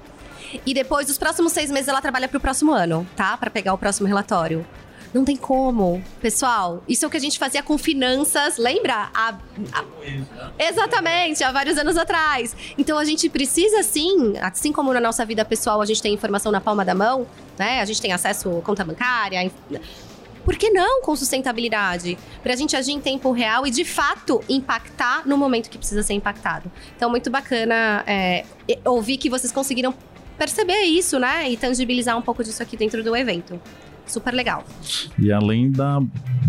e 0.64 0.72
depois, 0.72 1.06
dos 1.06 1.18
próximos 1.18 1.52
seis 1.52 1.70
meses, 1.70 1.88
ela 1.88 2.00
trabalha 2.00 2.28
para 2.28 2.38
o 2.38 2.40
próximo 2.40 2.72
ano, 2.72 3.06
tá? 3.16 3.36
Para 3.36 3.50
pegar 3.50 3.74
o 3.74 3.78
próximo 3.78 4.06
relatório. 4.06 4.64
Não 5.14 5.24
tem 5.24 5.36
como. 5.36 6.02
Pessoal, 6.20 6.82
isso 6.88 7.04
é 7.04 7.08
o 7.08 7.10
que 7.10 7.16
a 7.16 7.20
gente 7.20 7.38
fazia 7.38 7.62
com 7.62 7.78
finanças, 7.78 8.58
lembra? 8.58 9.10
Exatamente, 10.58 11.44
há 11.44 11.52
vários 11.52 11.78
anos 11.78 11.96
atrás. 11.96 12.56
Então 12.76 12.98
a 12.98 13.04
gente 13.04 13.30
precisa 13.30 13.84
sim, 13.84 14.34
assim 14.42 14.72
como 14.72 14.92
na 14.92 15.00
nossa 15.00 15.24
vida 15.24 15.44
pessoal 15.44 15.80
a 15.80 15.86
gente 15.86 16.02
tem 16.02 16.12
informação 16.12 16.50
na 16.50 16.60
palma 16.60 16.84
da 16.84 16.96
mão, 16.96 17.28
né? 17.56 17.80
A 17.80 17.84
gente 17.84 18.02
tem 18.02 18.12
acesso 18.12 18.58
à 18.58 18.62
conta 18.62 18.84
bancária. 18.84 19.48
Por 20.44 20.56
que 20.56 20.68
não 20.70 21.00
com 21.00 21.14
sustentabilidade? 21.14 22.18
Para 22.42 22.52
a 22.52 22.56
gente 22.56 22.76
agir 22.76 22.92
em 22.92 23.00
tempo 23.00 23.30
real 23.30 23.64
e, 23.66 23.70
de 23.70 23.84
fato, 23.84 24.42
impactar 24.48 25.26
no 25.26 25.38
momento 25.38 25.70
que 25.70 25.78
precisa 25.78 26.02
ser 26.02 26.14
impactado. 26.14 26.70
Então, 26.96 27.08
muito 27.08 27.30
bacana 27.30 28.02
é, 28.06 28.44
ouvir 28.84 29.16
que 29.16 29.30
vocês 29.30 29.52
conseguiram 29.52 29.94
perceber 30.36 30.82
isso, 30.82 31.20
né? 31.20 31.48
E 31.48 31.56
tangibilizar 31.56 32.18
um 32.18 32.22
pouco 32.22 32.42
disso 32.42 32.62
aqui 32.62 32.76
dentro 32.76 33.02
do 33.02 33.16
evento 33.16 33.58
super 34.06 34.32
legal. 34.32 34.64
E 35.18 35.32
além 35.32 35.70
da 35.70 36.00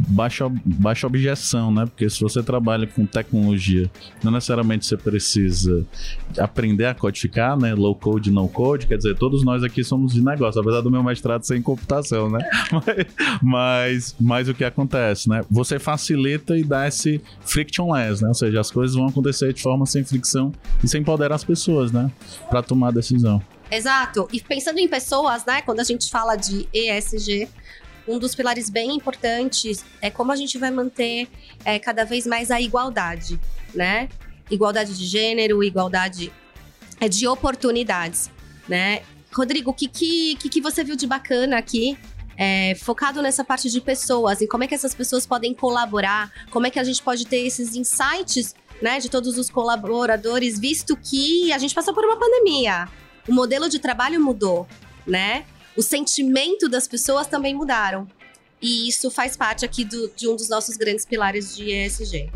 baixa, 0.09 0.49
baixa 0.65 1.07
objeção, 1.07 1.71
né? 1.71 1.85
Porque 1.85 2.09
se 2.09 2.19
você 2.21 2.43
trabalha 2.43 2.87
com 2.87 3.05
tecnologia, 3.05 3.89
não 4.23 4.31
necessariamente 4.31 4.85
você 4.85 4.97
precisa 4.97 5.85
aprender 6.37 6.85
a 6.85 6.93
codificar, 6.93 7.57
né? 7.57 7.73
Low 7.73 7.95
code, 7.95 8.31
no 8.31 8.47
code, 8.47 8.87
quer 8.87 8.97
dizer, 8.97 9.15
todos 9.17 9.43
nós 9.43 9.63
aqui 9.63 9.83
somos 9.83 10.13
de 10.13 10.23
negócio, 10.23 10.61
apesar 10.61 10.81
do 10.81 10.91
meu 10.91 11.03
mestrado 11.03 11.43
ser 11.43 11.57
em 11.57 11.61
computação, 11.61 12.29
né? 12.29 12.39
mas, 13.41 14.15
mas, 14.19 14.49
o 14.49 14.53
que 14.53 14.63
acontece, 14.63 15.29
né? 15.29 15.43
Você 15.49 15.79
facilita 15.79 16.57
e 16.57 16.63
dá 16.63 16.87
esse 16.87 17.21
frictionless, 17.41 18.21
né? 18.21 18.27
Ou 18.27 18.33
seja, 18.33 18.59
as 18.59 18.71
coisas 18.71 18.95
vão 18.95 19.07
acontecer 19.07 19.53
de 19.53 19.61
forma 19.61 19.85
sem 19.85 20.03
fricção 20.03 20.51
e 20.83 20.87
sem 20.87 21.01
empoderar 21.01 21.35
as 21.35 21.43
pessoas, 21.43 21.91
né? 21.91 22.11
Para 22.49 22.61
tomar 22.61 22.91
decisão. 22.91 23.41
Exato. 23.69 24.27
E 24.31 24.41
pensando 24.41 24.79
em 24.79 24.87
pessoas, 24.87 25.45
né? 25.45 25.61
Quando 25.61 25.79
a 25.79 25.83
gente 25.83 26.09
fala 26.09 26.35
de 26.35 26.67
ESG, 26.73 27.49
um 28.07 28.19
dos 28.19 28.35
pilares 28.35 28.69
bem 28.69 28.95
importantes 28.95 29.83
é 30.01 30.09
como 30.09 30.31
a 30.31 30.35
gente 30.35 30.57
vai 30.57 30.71
manter 30.71 31.27
é, 31.63 31.79
cada 31.79 32.03
vez 32.03 32.27
mais 32.27 32.51
a 32.51 32.61
igualdade, 32.61 33.39
né? 33.73 34.09
Igualdade 34.49 34.95
de 34.95 35.05
gênero, 35.05 35.63
igualdade 35.63 36.31
é, 36.99 37.09
de 37.09 37.27
oportunidades, 37.27 38.29
né? 38.67 39.01
Rodrigo, 39.33 39.71
o 39.71 39.73
que, 39.73 39.87
que, 39.87 40.35
que 40.35 40.61
você 40.61 40.83
viu 40.83 40.95
de 40.95 41.07
bacana 41.07 41.57
aqui 41.57 41.97
é, 42.37 42.75
focado 42.75 43.21
nessa 43.21 43.43
parte 43.43 43.69
de 43.69 43.81
pessoas 43.81 44.41
e 44.41 44.47
como 44.47 44.63
é 44.63 44.67
que 44.67 44.75
essas 44.75 44.93
pessoas 44.93 45.25
podem 45.25 45.53
colaborar, 45.53 46.31
como 46.51 46.67
é 46.67 46.69
que 46.69 46.79
a 46.79 46.83
gente 46.83 47.01
pode 47.01 47.25
ter 47.25 47.45
esses 47.45 47.75
insights 47.75 48.55
né, 48.81 48.99
de 48.99 49.09
todos 49.09 49.37
os 49.37 49.49
colaboradores, 49.49 50.59
visto 50.59 50.95
que 50.97 51.51
a 51.51 51.57
gente 51.57 51.73
passou 51.73 51.93
por 51.93 52.03
uma 52.05 52.17
pandemia 52.17 52.87
o 53.27 53.33
modelo 53.33 53.69
de 53.69 53.79
trabalho 53.79 54.21
mudou, 54.21 54.67
né? 55.05 55.45
O 55.75 55.81
sentimento 55.81 56.69
das 56.69 56.87
pessoas 56.87 57.27
também 57.27 57.53
mudaram. 57.53 58.07
E 58.61 58.87
isso 58.87 59.11
faz 59.11 59.35
parte 59.35 59.65
aqui 59.65 59.83
do, 59.83 60.09
de 60.15 60.27
um 60.27 60.35
dos 60.35 60.49
nossos 60.49 60.77
grandes 60.77 61.05
pilares 61.05 61.55
de 61.55 61.71
ESG. 61.71 62.29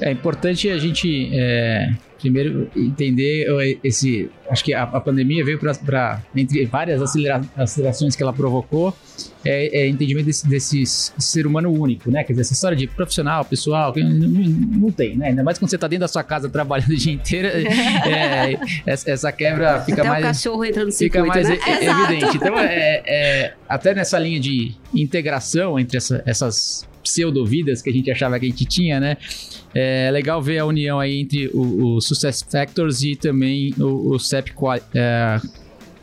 É 0.00 0.10
importante 0.10 0.70
a 0.70 0.78
gente 0.78 1.30
é, 1.34 1.92
primeiro 2.18 2.70
entender 2.76 3.46
esse. 3.82 4.30
Acho 4.50 4.64
que 4.64 4.74
a, 4.74 4.82
a 4.82 5.00
pandemia 5.00 5.44
veio 5.44 5.58
para, 5.58 6.22
entre 6.34 6.66
várias 6.66 7.00
acelera, 7.00 7.40
acelerações 7.56 8.16
que 8.16 8.22
ela 8.22 8.32
provocou, 8.32 8.94
é, 9.44 9.82
é 9.82 9.88
entendimento 9.88 10.26
desse, 10.26 10.48
desse, 10.48 10.84
ser 10.86 11.46
humano 11.46 11.70
único, 11.70 12.10
né? 12.10 12.24
Quer 12.24 12.32
dizer, 12.32 12.42
essa 12.42 12.52
história 12.52 12.76
de 12.76 12.86
profissional, 12.86 13.44
pessoal, 13.44 13.94
não, 13.96 14.28
não 14.28 14.90
tem, 14.90 15.16
né? 15.16 15.28
Ainda 15.28 15.42
mais 15.42 15.58
quando 15.58 15.70
você 15.70 15.76
está 15.76 15.86
dentro 15.86 16.00
da 16.00 16.08
sua 16.08 16.24
casa 16.24 16.48
trabalhando 16.48 16.90
o 16.92 16.96
dia 16.96 17.12
inteiro, 17.12 17.48
é, 17.48 18.58
essa 18.86 19.30
quebra 19.30 19.80
fica 19.82 20.02
até 20.02 20.08
mais. 20.08 20.24
o 20.24 20.28
cachorro 20.28 20.64
entra 20.64 20.84
no 20.84 20.92
Fica 20.92 21.24
mais 21.24 21.48
né? 21.48 21.58
evidente. 21.80 22.36
Então, 22.36 22.58
é, 22.58 23.02
é, 23.06 23.54
até 23.68 23.94
nessa 23.94 24.18
linha 24.18 24.40
de 24.40 24.72
integração 24.92 25.78
entre 25.78 25.96
essa, 25.96 26.22
essas 26.26 26.88
pseudo-vidas 27.02 27.82
que 27.82 27.90
a 27.90 27.92
gente 27.92 28.10
achava 28.10 28.38
que 28.38 28.46
a 28.46 28.48
gente 28.48 28.64
tinha, 28.64 29.00
né? 29.00 29.16
É 29.74 30.10
legal 30.10 30.42
ver 30.42 30.58
a 30.58 30.66
união 30.66 30.98
aí 30.98 31.20
entre 31.20 31.48
o, 31.54 31.96
o 31.96 32.00
Success 32.00 32.42
Factors 32.42 33.02
e 33.02 33.14
também 33.14 33.72
o, 33.78 34.14
o 34.14 34.18
SAP 34.42 34.80
é, 34.94 35.40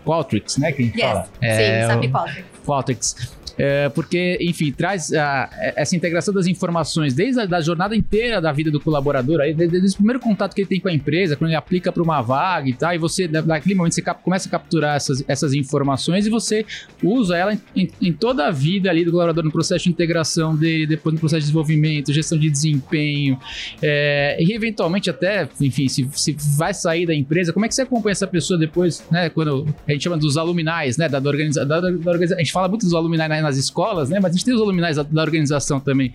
Qualtrics, 0.06 0.58
né? 0.58 0.72
Que 0.72 0.84
a 0.84 0.86
gente 0.86 0.98
yes. 0.98 1.12
fala. 1.12 1.28
É, 1.42 1.82
Sim, 1.82 1.88
SAP 1.88 2.12
Qualtrics. 2.12 2.46
Qualtrics. 2.66 3.37
É, 3.58 3.90
porque, 3.90 4.38
enfim, 4.40 4.72
traz 4.72 5.12
a, 5.14 5.50
essa 5.76 5.96
integração 5.96 6.34
das 6.34 6.46
informações 6.46 7.14
desde 7.14 7.42
a 7.42 7.46
da 7.46 7.60
jornada 7.60 7.96
inteira 7.96 8.40
da 8.40 8.52
vida 8.52 8.70
do 8.70 8.80
colaborador, 8.80 9.42
aí, 9.42 9.54
desde, 9.54 9.80
desde 9.80 9.96
o 9.96 9.98
primeiro 9.98 10.20
contato 10.20 10.54
que 10.54 10.62
ele 10.62 10.68
tem 10.68 10.80
com 10.80 10.88
a 10.88 10.94
empresa, 10.94 11.36
quando 11.36 11.50
ele 11.50 11.58
aplica 11.58 11.92
para 11.92 12.04
uma 12.04 12.22
vaga 12.22 12.70
e 12.70 12.74
tal, 12.74 12.94
e 12.94 12.98
você, 12.98 13.28
naquele 13.28 13.74
momento, 13.74 13.94
você 13.94 14.02
cap, 14.02 14.22
começa 14.24 14.48
a 14.48 14.52
capturar 14.52 14.96
essas, 14.96 15.24
essas 15.28 15.54
informações 15.54 16.28
e 16.28 16.30
você 16.30 16.66
usa 17.02 17.36
ela 17.36 17.58
em, 17.76 17.90
em, 18.02 18.14
toda 18.14 18.48
a 18.48 18.52
vida 18.52 18.90
ali 18.90 19.04
do 19.04 19.12
colaborador, 19.12 19.44
no 19.44 19.52
processo 19.52 19.86
de 19.86 19.90
integração 19.90 20.56
dele, 20.56 20.86
depois 20.86 21.14
no 21.14 21.20
processo 21.20 21.40
de 21.40 21.46
desenvolvimento, 21.46 22.14
gestão 22.14 22.38
de 22.38 22.50
desempenho, 22.50 23.40
é, 23.82 24.38
e 24.40 24.54
eventualmente 24.54 25.10
até, 25.10 25.50
enfim, 25.60 25.88
se, 25.88 26.08
se 26.12 26.36
vai 26.56 26.74
sair 26.74 27.08
da 27.08 27.16
empresa, 27.16 27.52
como 27.52 27.66
é 27.66 27.70
que 27.70 27.76
você 27.76 27.82
acompanha 27.82 28.12
essa 28.12 28.28
pessoa 28.28 28.60
depois, 28.60 29.04
né, 29.10 29.30
quando 29.30 29.68
a 29.88 29.92
gente 29.92 30.04
chama 30.04 30.18
dos 30.18 30.38
aluminais, 30.38 30.98
né, 30.98 31.10
da, 31.10 31.20
da, 31.20 31.32
da, 31.32 31.86
da 31.86 32.12
a 32.18 32.40
gente 32.40 32.52
fala 32.52 32.68
muito 32.68 32.86
dos 32.86 32.94
aluminais 32.94 33.30
na 33.30 33.38
nas 33.48 33.58
escolas, 33.58 34.10
né? 34.10 34.20
Mas 34.20 34.32
a 34.32 34.34
gente 34.36 34.46
tem 34.46 34.54
os 34.54 34.62
aluminais 34.62 34.98
da, 34.98 35.04
da 35.04 35.22
organização 35.22 35.80
também. 35.80 36.14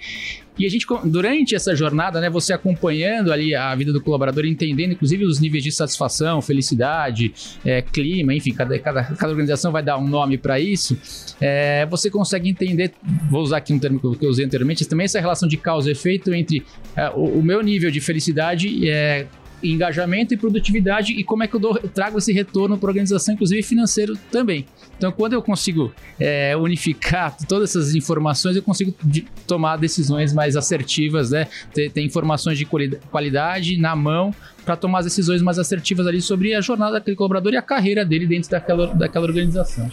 E 0.58 0.66
a 0.66 0.68
gente, 0.68 0.86
durante 1.04 1.54
essa 1.54 1.74
jornada, 1.74 2.20
né, 2.20 2.28
você 2.28 2.52
acompanhando 2.52 3.32
ali 3.32 3.54
a 3.54 3.74
vida 3.74 3.90
do 3.90 4.02
colaborador, 4.02 4.44
entendendo 4.44 4.92
inclusive 4.92 5.24
os 5.24 5.40
níveis 5.40 5.64
de 5.64 5.72
satisfação, 5.72 6.42
felicidade, 6.42 7.32
é, 7.64 7.80
clima, 7.80 8.34
enfim, 8.34 8.52
cada, 8.52 8.78
cada, 8.78 9.02
cada 9.02 9.28
organização 9.28 9.72
vai 9.72 9.82
dar 9.82 9.96
um 9.96 10.06
nome 10.06 10.36
para 10.36 10.60
isso, 10.60 10.98
é, 11.40 11.86
você 11.86 12.10
consegue 12.10 12.50
entender, 12.50 12.92
vou 13.30 13.40
usar 13.40 13.58
aqui 13.58 13.72
um 13.72 13.78
termo 13.78 13.98
que 13.98 14.26
eu 14.26 14.28
usei 14.28 14.44
anteriormente, 14.44 14.86
também 14.86 15.04
essa 15.04 15.18
relação 15.18 15.48
de 15.48 15.56
causa 15.56 15.88
e 15.88 15.92
efeito 15.92 16.34
entre 16.34 16.62
é, 16.94 17.08
o, 17.08 17.38
o, 17.38 17.42
meu 17.42 17.62
nível 17.62 17.90
de 17.90 18.00
felicidade 18.00 18.88
é, 18.88 19.26
engajamento 19.62 20.34
e 20.34 20.36
produtividade 20.36 21.12
e 21.12 21.24
como 21.24 21.42
é 21.42 21.48
que 21.48 21.54
eu, 21.54 21.60
dou, 21.60 21.78
eu 21.82 21.88
trago 21.88 22.18
esse 22.18 22.32
retorno 22.32 22.76
para 22.78 22.88
a 22.88 22.90
organização, 22.90 23.34
inclusive 23.34 23.62
financeiro 23.62 24.16
também. 24.30 24.66
Então, 24.96 25.10
quando 25.10 25.32
eu 25.32 25.42
consigo 25.42 25.92
é, 26.18 26.56
unificar 26.56 27.36
todas 27.48 27.70
essas 27.70 27.94
informações, 27.94 28.56
eu 28.56 28.62
consigo 28.62 28.94
de, 29.02 29.26
tomar 29.46 29.76
decisões 29.76 30.32
mais 30.32 30.56
assertivas, 30.56 31.30
né? 31.30 31.48
Ter, 31.74 31.90
ter 31.90 32.02
informações 32.02 32.58
de 32.58 32.66
qualidade 33.10 33.76
na 33.76 33.96
mão 33.96 34.34
para 34.64 34.76
tomar 34.76 35.00
as 35.00 35.06
decisões 35.06 35.42
mais 35.42 35.58
assertivas 35.58 36.06
ali 36.06 36.20
sobre 36.20 36.54
a 36.54 36.60
jornada 36.60 36.92
daquele 36.92 37.16
colaborador 37.16 37.52
e 37.52 37.56
a 37.56 37.62
carreira 37.62 38.04
dele 38.04 38.26
dentro 38.26 38.50
daquela, 38.50 38.94
daquela 38.94 39.26
organização. 39.26 39.90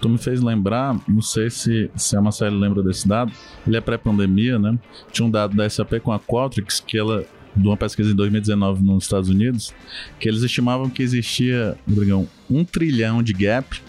Tu 0.00 0.08
me 0.08 0.18
fez 0.18 0.40
lembrar, 0.40 0.96
não 1.08 1.22
sei 1.22 1.48
se, 1.48 1.90
se 1.94 2.16
a 2.16 2.20
Marcela 2.20 2.56
lembra 2.56 2.82
desse 2.82 3.06
dado, 3.06 3.32
ele 3.66 3.76
é 3.76 3.80
pré-pandemia, 3.80 4.58
né? 4.58 4.78
Tinha 5.12 5.26
um 5.26 5.30
dado 5.30 5.56
da 5.56 5.68
SAP 5.68 6.00
com 6.02 6.12
a 6.12 6.18
Qualtrics 6.18 6.80
que 6.80 6.98
ela 6.98 7.24
de 7.56 7.66
uma 7.66 7.76
pesquisa 7.76 8.10
em 8.10 8.14
2019 8.14 8.82
nos 8.82 9.04
Estados 9.04 9.28
Unidos, 9.28 9.74
que 10.20 10.28
eles 10.28 10.42
estimavam 10.42 10.90
que 10.90 11.02
existia, 11.02 11.76
Rodrigão, 11.88 12.28
um 12.50 12.64
trilhão 12.64 13.22
de 13.22 13.32
gap 13.32 13.80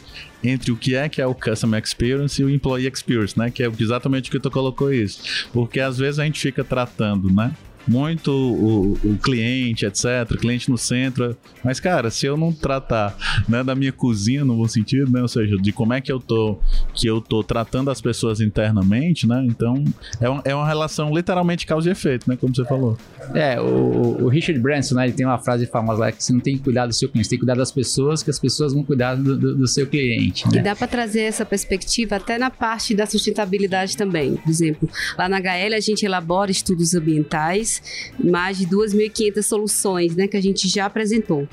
entre 0.44 0.72
o 0.72 0.76
que 0.76 0.96
é 0.96 1.10
que 1.10 1.22
é 1.22 1.26
o 1.26 1.34
Customer 1.34 1.82
Experience 1.84 2.42
e 2.42 2.46
o 2.46 2.50
Employee 2.50 2.88
Experience, 2.88 3.38
né? 3.38 3.50
Que 3.50 3.64
é 3.64 3.72
exatamente 3.80 4.30
o 4.30 4.32
que 4.32 4.40
tu 4.40 4.52
colocou 4.52 4.94
isso. 4.94 5.48
Porque 5.52 5.80
às 5.80 5.98
vezes 5.98 6.20
a 6.20 6.26
gente 6.26 6.40
fica 6.40 6.64
tratando, 6.64 7.32
né? 7.32 7.54
Muito 7.88 8.32
o, 8.32 8.94
o, 9.04 9.18
cliente, 9.18 9.86
etc. 9.86 10.06
Cliente 10.40 10.70
no 10.70 10.78
centro. 10.78 11.36
Mas, 11.64 11.80
cara, 11.80 12.10
se 12.12 12.26
eu 12.26 12.38
não 12.38 12.52
tratar 12.52 13.16
né, 13.48 13.64
da 13.64 13.74
minha 13.74 13.92
cozinha 13.92 14.44
no 14.44 14.56
bom 14.58 14.68
sentido, 14.68 15.12
né? 15.12 15.22
Ou 15.22 15.28
seja, 15.28 15.56
de 15.58 15.72
como 15.72 15.94
é 15.94 16.02
que 16.02 16.12
eu 16.12 16.20
tô, 16.20 16.60
que 16.94 17.08
eu 17.08 17.22
tô 17.22 17.44
tratando 17.44 17.90
as 17.90 18.02
pessoas 18.02 18.42
internamente, 18.42 19.28
né? 19.28 19.44
Então, 19.48 19.84
é, 20.20 20.30
uma, 20.30 20.42
é 20.46 20.54
uma 20.54 20.68
relação 20.68 21.14
literalmente 21.14 21.66
causa 21.66 21.90
e 21.90 21.92
efeito, 21.92 22.30
né? 22.30 22.36
Como 22.36 22.54
você 22.54 22.66
falou. 22.66 22.98
É, 23.34 23.60
o, 23.60 24.26
o 24.26 24.28
Richard 24.28 24.60
Branson, 24.62 24.96
né? 24.96 25.06
Ele 25.06 25.14
tem 25.14 25.26
uma 25.26 25.38
frase 25.38 25.66
famosa 25.66 26.00
lá 26.02 26.12
que 26.12 26.24
você 26.24 26.34
não 26.34 26.40
tem 26.40 26.58
que 26.58 26.64
cuidar 26.64 26.88
do 26.88 26.94
seu 26.94 27.10
cliente, 27.10 27.28
você 27.28 27.30
tem 27.32 27.40
que 27.40 27.46
cuidar 27.46 27.56
das 27.56 27.72
pessoas, 27.72 28.22
que 28.22 28.30
as 28.30 28.40
pessoas 28.40 28.74
vão 28.74 28.84
cuidar 28.84 29.16
do, 29.16 29.38
do, 29.38 29.56
do 29.56 29.68
seu 29.68 29.88
cliente. 29.88 30.46
Né? 30.48 30.60
E 30.60 30.62
dá 30.62 30.76
para 30.76 30.88
trazer 30.88 31.22
essa 31.22 31.46
perspectiva 31.46 32.18
até 32.18 32.38
na 32.38 32.50
parte 32.50 32.94
da 32.94 33.06
sustentabilidade 33.06 33.96
também. 33.96 34.36
Por 34.36 34.50
exemplo, 34.50 34.90
lá 35.18 35.30
na 35.30 35.40
HL 35.40 35.76
a 35.76 35.80
gente 35.80 36.06
elabora 36.06 36.52
estudos 36.52 36.94
ambientais 36.94 37.77
mais 38.24 38.58
de 38.58 38.66
2.500 38.68 39.42
soluções 39.42 40.16
né, 40.16 40.28
que 40.28 40.38
a 40.38 40.42
gente 40.42 40.68
já 40.68 40.86
apresentou. 40.86 41.48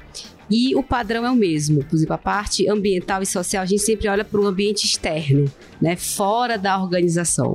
E 0.50 0.74
o 0.74 0.82
padrão 0.82 1.24
é 1.24 1.30
o 1.30 1.36
mesmo. 1.36 1.84
Exemplo, 1.92 2.14
a 2.14 2.18
parte 2.18 2.68
ambiental 2.68 3.22
e 3.22 3.26
social, 3.26 3.62
a 3.62 3.66
gente 3.66 3.82
sempre 3.82 4.08
olha 4.08 4.24
para 4.24 4.40
o 4.40 4.46
ambiente 4.46 4.84
externo, 4.84 5.50
né, 5.80 5.96
fora 5.96 6.58
da 6.58 6.80
organização. 6.80 7.54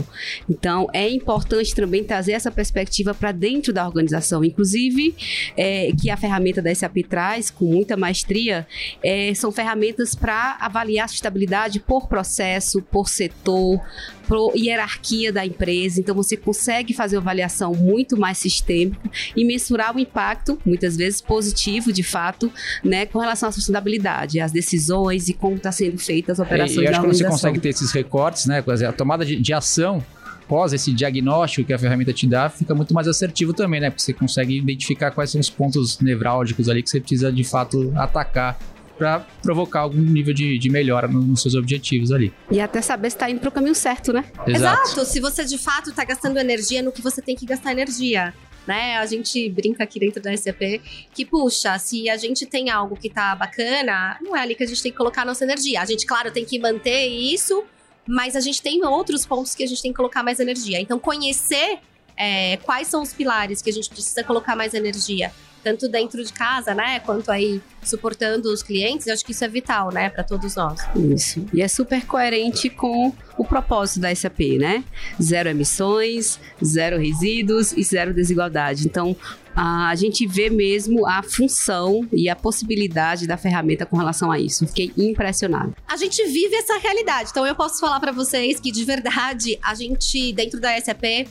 Então, 0.49 0.87
é 0.93 1.09
importante 1.09 1.73
também 1.75 2.03
trazer 2.03 2.33
essa 2.33 2.51
perspectiva 2.51 3.13
para 3.13 3.31
dentro 3.31 3.71
da 3.71 3.85
organização. 3.85 4.43
Inclusive, 4.43 5.15
é, 5.55 5.91
que 5.99 6.09
a 6.09 6.17
ferramenta 6.17 6.61
da 6.61 6.73
SAP 6.73 6.97
traz, 7.07 7.49
com 7.49 7.65
muita 7.65 7.95
maestria, 7.95 8.67
é, 9.03 9.33
são 9.33 9.51
ferramentas 9.51 10.15
para 10.15 10.57
avaliar 10.59 11.05
a 11.05 11.07
sustentabilidade 11.07 11.79
por 11.79 12.07
processo, 12.07 12.81
por 12.81 13.07
setor, 13.07 13.79
por 14.27 14.55
hierarquia 14.55 15.33
da 15.33 15.45
empresa. 15.45 15.99
Então, 15.99 16.15
você 16.15 16.37
consegue 16.37 16.93
fazer 16.93 17.17
uma 17.17 17.23
avaliação 17.23 17.73
muito 17.73 18.17
mais 18.17 18.37
sistêmica 18.37 19.09
e 19.35 19.43
mensurar 19.43 19.95
o 19.95 19.99
impacto, 19.99 20.59
muitas 20.65 20.95
vezes 20.95 21.19
positivo, 21.19 21.91
de 21.91 22.03
fato, 22.03 22.51
né, 22.83 23.05
com 23.05 23.19
relação 23.19 23.49
à 23.49 23.51
sustentabilidade, 23.51 24.39
as 24.39 24.51
decisões 24.51 25.27
e 25.29 25.33
como 25.33 25.55
está 25.55 25.71
sendo 25.71 25.97
feitas 25.97 26.39
as 26.39 26.45
operações 26.45 26.77
é, 26.77 26.81
e 26.81 26.85
eu 26.85 26.91
acho 26.91 27.01
que 27.01 27.07
você 27.07 27.23
consegue 27.25 27.59
ter 27.59 27.69
esses 27.69 27.91
recortes, 27.91 28.45
né, 28.45 28.63
a 28.87 28.91
tomada 28.91 29.25
de, 29.25 29.35
de 29.35 29.53
ação 29.53 30.03
após 30.49 30.73
esse 30.73 30.91
diagnóstico 30.91 31.67
que 31.67 31.73
a 31.73 31.77
ferramenta 31.77 32.11
te 32.11 32.25
dá, 32.25 32.49
fica 32.49 32.73
muito 32.73 32.91
mais 32.91 33.07
assertivo 33.07 33.53
também, 33.53 33.79
né? 33.79 33.91
Porque 33.91 34.01
você 34.01 34.13
consegue 34.13 34.57
identificar 34.57 35.11
quais 35.11 35.29
são 35.29 35.39
os 35.39 35.47
pontos 35.47 35.99
nevrálgicos 35.99 36.67
ali 36.67 36.81
que 36.81 36.89
você 36.89 36.99
precisa 36.99 37.31
de 37.31 37.43
fato 37.43 37.93
atacar 37.95 38.57
para 38.97 39.19
provocar 39.41 39.81
algum 39.81 40.01
nível 40.01 40.33
de, 40.33 40.57
de 40.57 40.69
melhora 40.69 41.07
nos 41.07 41.41
seus 41.43 41.53
objetivos 41.53 42.11
ali. 42.11 42.33
E 42.51 42.59
até 42.59 42.81
saber 42.81 43.11
se 43.11 43.15
está 43.15 43.29
indo 43.29 43.39
para 43.39 43.49
o 43.49 43.51
caminho 43.51 43.75
certo, 43.75 44.11
né? 44.11 44.25
Exato. 44.45 44.81
Exato. 44.89 45.05
Se 45.05 45.19
você 45.21 45.45
de 45.45 45.57
fato 45.57 45.91
está 45.91 46.03
gastando 46.03 46.37
energia 46.37 46.81
no 46.81 46.91
que 46.91 47.01
você 47.01 47.21
tem 47.21 47.35
que 47.35 47.45
gastar 47.45 47.71
energia. 47.71 48.33
Né? 48.67 48.97
A 48.97 49.05
gente 49.05 49.49
brinca 49.49 49.83
aqui 49.83 49.99
dentro 49.99 50.21
da 50.21 50.35
SAP 50.35 50.81
que, 51.13 51.25
puxa, 51.25 51.77
se 51.79 52.09
a 52.09 52.17
gente 52.17 52.45
tem 52.45 52.69
algo 52.69 52.95
que 52.95 53.09
tá 53.09 53.35
bacana, 53.35 54.17
não 54.21 54.35
é 54.35 54.41
ali 54.41 54.53
que 54.53 54.63
a 54.63 54.67
gente 54.67 54.81
tem 54.81 54.91
que 54.91 54.97
colocar 54.97 55.23
a 55.23 55.25
nossa 55.25 55.43
energia. 55.43 55.81
A 55.81 55.85
gente, 55.85 56.05
claro, 56.05 56.31
tem 56.31 56.45
que 56.45 56.59
manter 56.59 57.07
isso, 57.07 57.63
mas 58.07 58.35
a 58.35 58.39
gente 58.39 58.61
tem 58.61 58.85
outros 58.85 59.25
pontos 59.25 59.55
que 59.55 59.63
a 59.63 59.67
gente 59.67 59.81
tem 59.81 59.91
que 59.91 59.97
colocar 59.97 60.21
mais 60.21 60.39
energia. 60.39 60.79
Então, 60.79 60.99
conhecer 60.99 61.79
é, 62.15 62.57
quais 62.57 62.87
são 62.87 63.01
os 63.01 63.13
pilares 63.13 63.61
que 63.61 63.69
a 63.69 63.73
gente 63.73 63.89
precisa 63.89 64.23
colocar 64.23 64.55
mais 64.55 64.73
energia 64.73 65.31
tanto 65.63 65.87
dentro 65.87 66.23
de 66.23 66.31
casa, 66.31 66.73
né, 66.73 66.99
quanto 66.99 67.31
aí 67.31 67.61
suportando 67.83 68.51
os 68.51 68.61
clientes, 68.61 69.07
eu 69.07 69.13
acho 69.13 69.25
que 69.25 69.31
isso 69.31 69.43
é 69.43 69.47
vital, 69.47 69.91
né, 69.91 70.09
para 70.09 70.23
todos 70.23 70.55
nós. 70.55 70.79
Isso. 70.95 71.45
E 71.53 71.61
é 71.61 71.67
super 71.67 72.05
coerente 72.05 72.69
com 72.69 73.13
o 73.37 73.45
propósito 73.45 74.01
da 74.01 74.13
SAP, 74.13 74.57
né? 74.59 74.83
Zero 75.21 75.49
emissões, 75.49 76.39
zero 76.63 76.97
resíduos 76.97 77.71
e 77.71 77.83
zero 77.83 78.13
desigualdade. 78.13 78.85
Então, 78.85 79.15
a 79.55 79.93
gente 79.95 80.25
vê 80.27 80.49
mesmo 80.49 81.05
a 81.05 81.21
função 81.21 82.07
e 82.13 82.29
a 82.29 82.35
possibilidade 82.35 83.27
da 83.27 83.37
ferramenta 83.37 83.85
com 83.85 83.97
relação 83.97 84.31
a 84.31 84.39
isso. 84.39 84.65
Fiquei 84.67 84.91
impressionada. 84.97 85.73
A 85.87 85.97
gente 85.97 86.23
vive 86.25 86.55
essa 86.55 86.77
realidade. 86.77 87.29
Então 87.31 87.45
eu 87.45 87.55
posso 87.55 87.79
falar 87.79 87.99
para 87.99 88.11
vocês 88.11 88.59
que 88.59 88.71
de 88.71 88.85
verdade 88.85 89.59
a 89.61 89.73
gente 89.73 90.31
dentro 90.33 90.59
da 90.59 90.79
SAP 90.79 91.27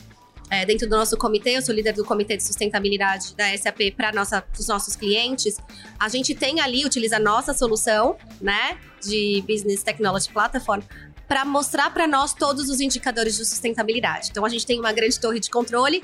é, 0.49 0.65
dentro 0.65 0.89
do 0.89 0.95
nosso 0.95 1.15
comitê, 1.17 1.57
eu 1.57 1.61
sou 1.61 1.73
líder 1.73 1.93
do 1.93 2.03
comitê 2.03 2.35
de 2.35 2.43
sustentabilidade 2.43 3.35
da 3.35 3.55
SAP 3.55 3.95
para 3.95 4.11
os 4.57 4.67
nossos 4.67 4.95
clientes. 4.95 5.57
A 5.99 6.09
gente 6.09 6.33
tem 6.33 6.59
ali, 6.59 6.85
utiliza 6.85 7.17
a 7.17 7.19
nossa 7.19 7.53
solução, 7.53 8.17
né, 8.41 8.77
de 9.01 9.43
Business 9.47 9.83
Technology 9.83 10.29
Platform, 10.31 10.81
para 11.27 11.45
mostrar 11.45 11.91
para 11.93 12.07
nós 12.07 12.33
todos 12.33 12.69
os 12.69 12.81
indicadores 12.81 13.37
de 13.37 13.45
sustentabilidade. 13.45 14.29
Então, 14.31 14.43
a 14.43 14.49
gente 14.49 14.65
tem 14.65 14.79
uma 14.79 14.91
grande 14.91 15.19
torre 15.19 15.39
de 15.39 15.49
controle 15.49 16.03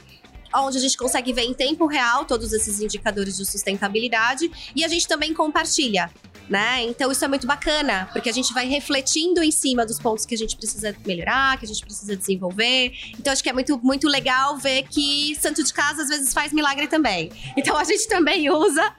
onde 0.63 0.77
a 0.77 0.81
gente 0.81 0.97
consegue 0.97 1.33
ver 1.33 1.43
em 1.43 1.53
tempo 1.53 1.85
real 1.85 2.25
todos 2.25 2.53
esses 2.53 2.79
indicadores 2.79 3.37
de 3.37 3.45
sustentabilidade 3.45 4.51
e 4.75 4.83
a 4.83 4.87
gente 4.87 5.07
também 5.07 5.33
compartilha 5.33 6.09
né? 6.49 6.83
Então 6.83 7.11
isso 7.11 7.23
é 7.23 7.27
muito 7.27 7.47
bacana, 7.47 8.07
porque 8.13 8.29
a 8.29 8.33
gente 8.33 8.53
vai 8.53 8.67
refletindo 8.67 9.41
em 9.41 9.51
cima 9.51 9.85
dos 9.85 9.99
pontos 9.99 10.25
que 10.25 10.35
a 10.35 10.37
gente 10.37 10.55
precisa 10.55 10.95
melhorar, 11.05 11.57
que 11.57 11.65
a 11.65 11.67
gente 11.67 11.83
precisa 11.83 12.15
desenvolver. 12.15 12.93
Então 13.19 13.33
acho 13.33 13.43
que 13.43 13.49
é 13.49 13.53
muito, 13.53 13.79
muito 13.83 14.07
legal 14.07 14.57
ver 14.57 14.83
que 14.83 15.35
santo 15.35 15.63
de 15.63 15.73
casa 15.73 16.03
às 16.03 16.09
vezes 16.09 16.33
faz 16.33 16.53
milagre 16.53 16.87
também. 16.87 17.31
Então 17.57 17.77
a 17.77 17.83
gente 17.83 18.07
também 18.07 18.49
usa 18.49 18.93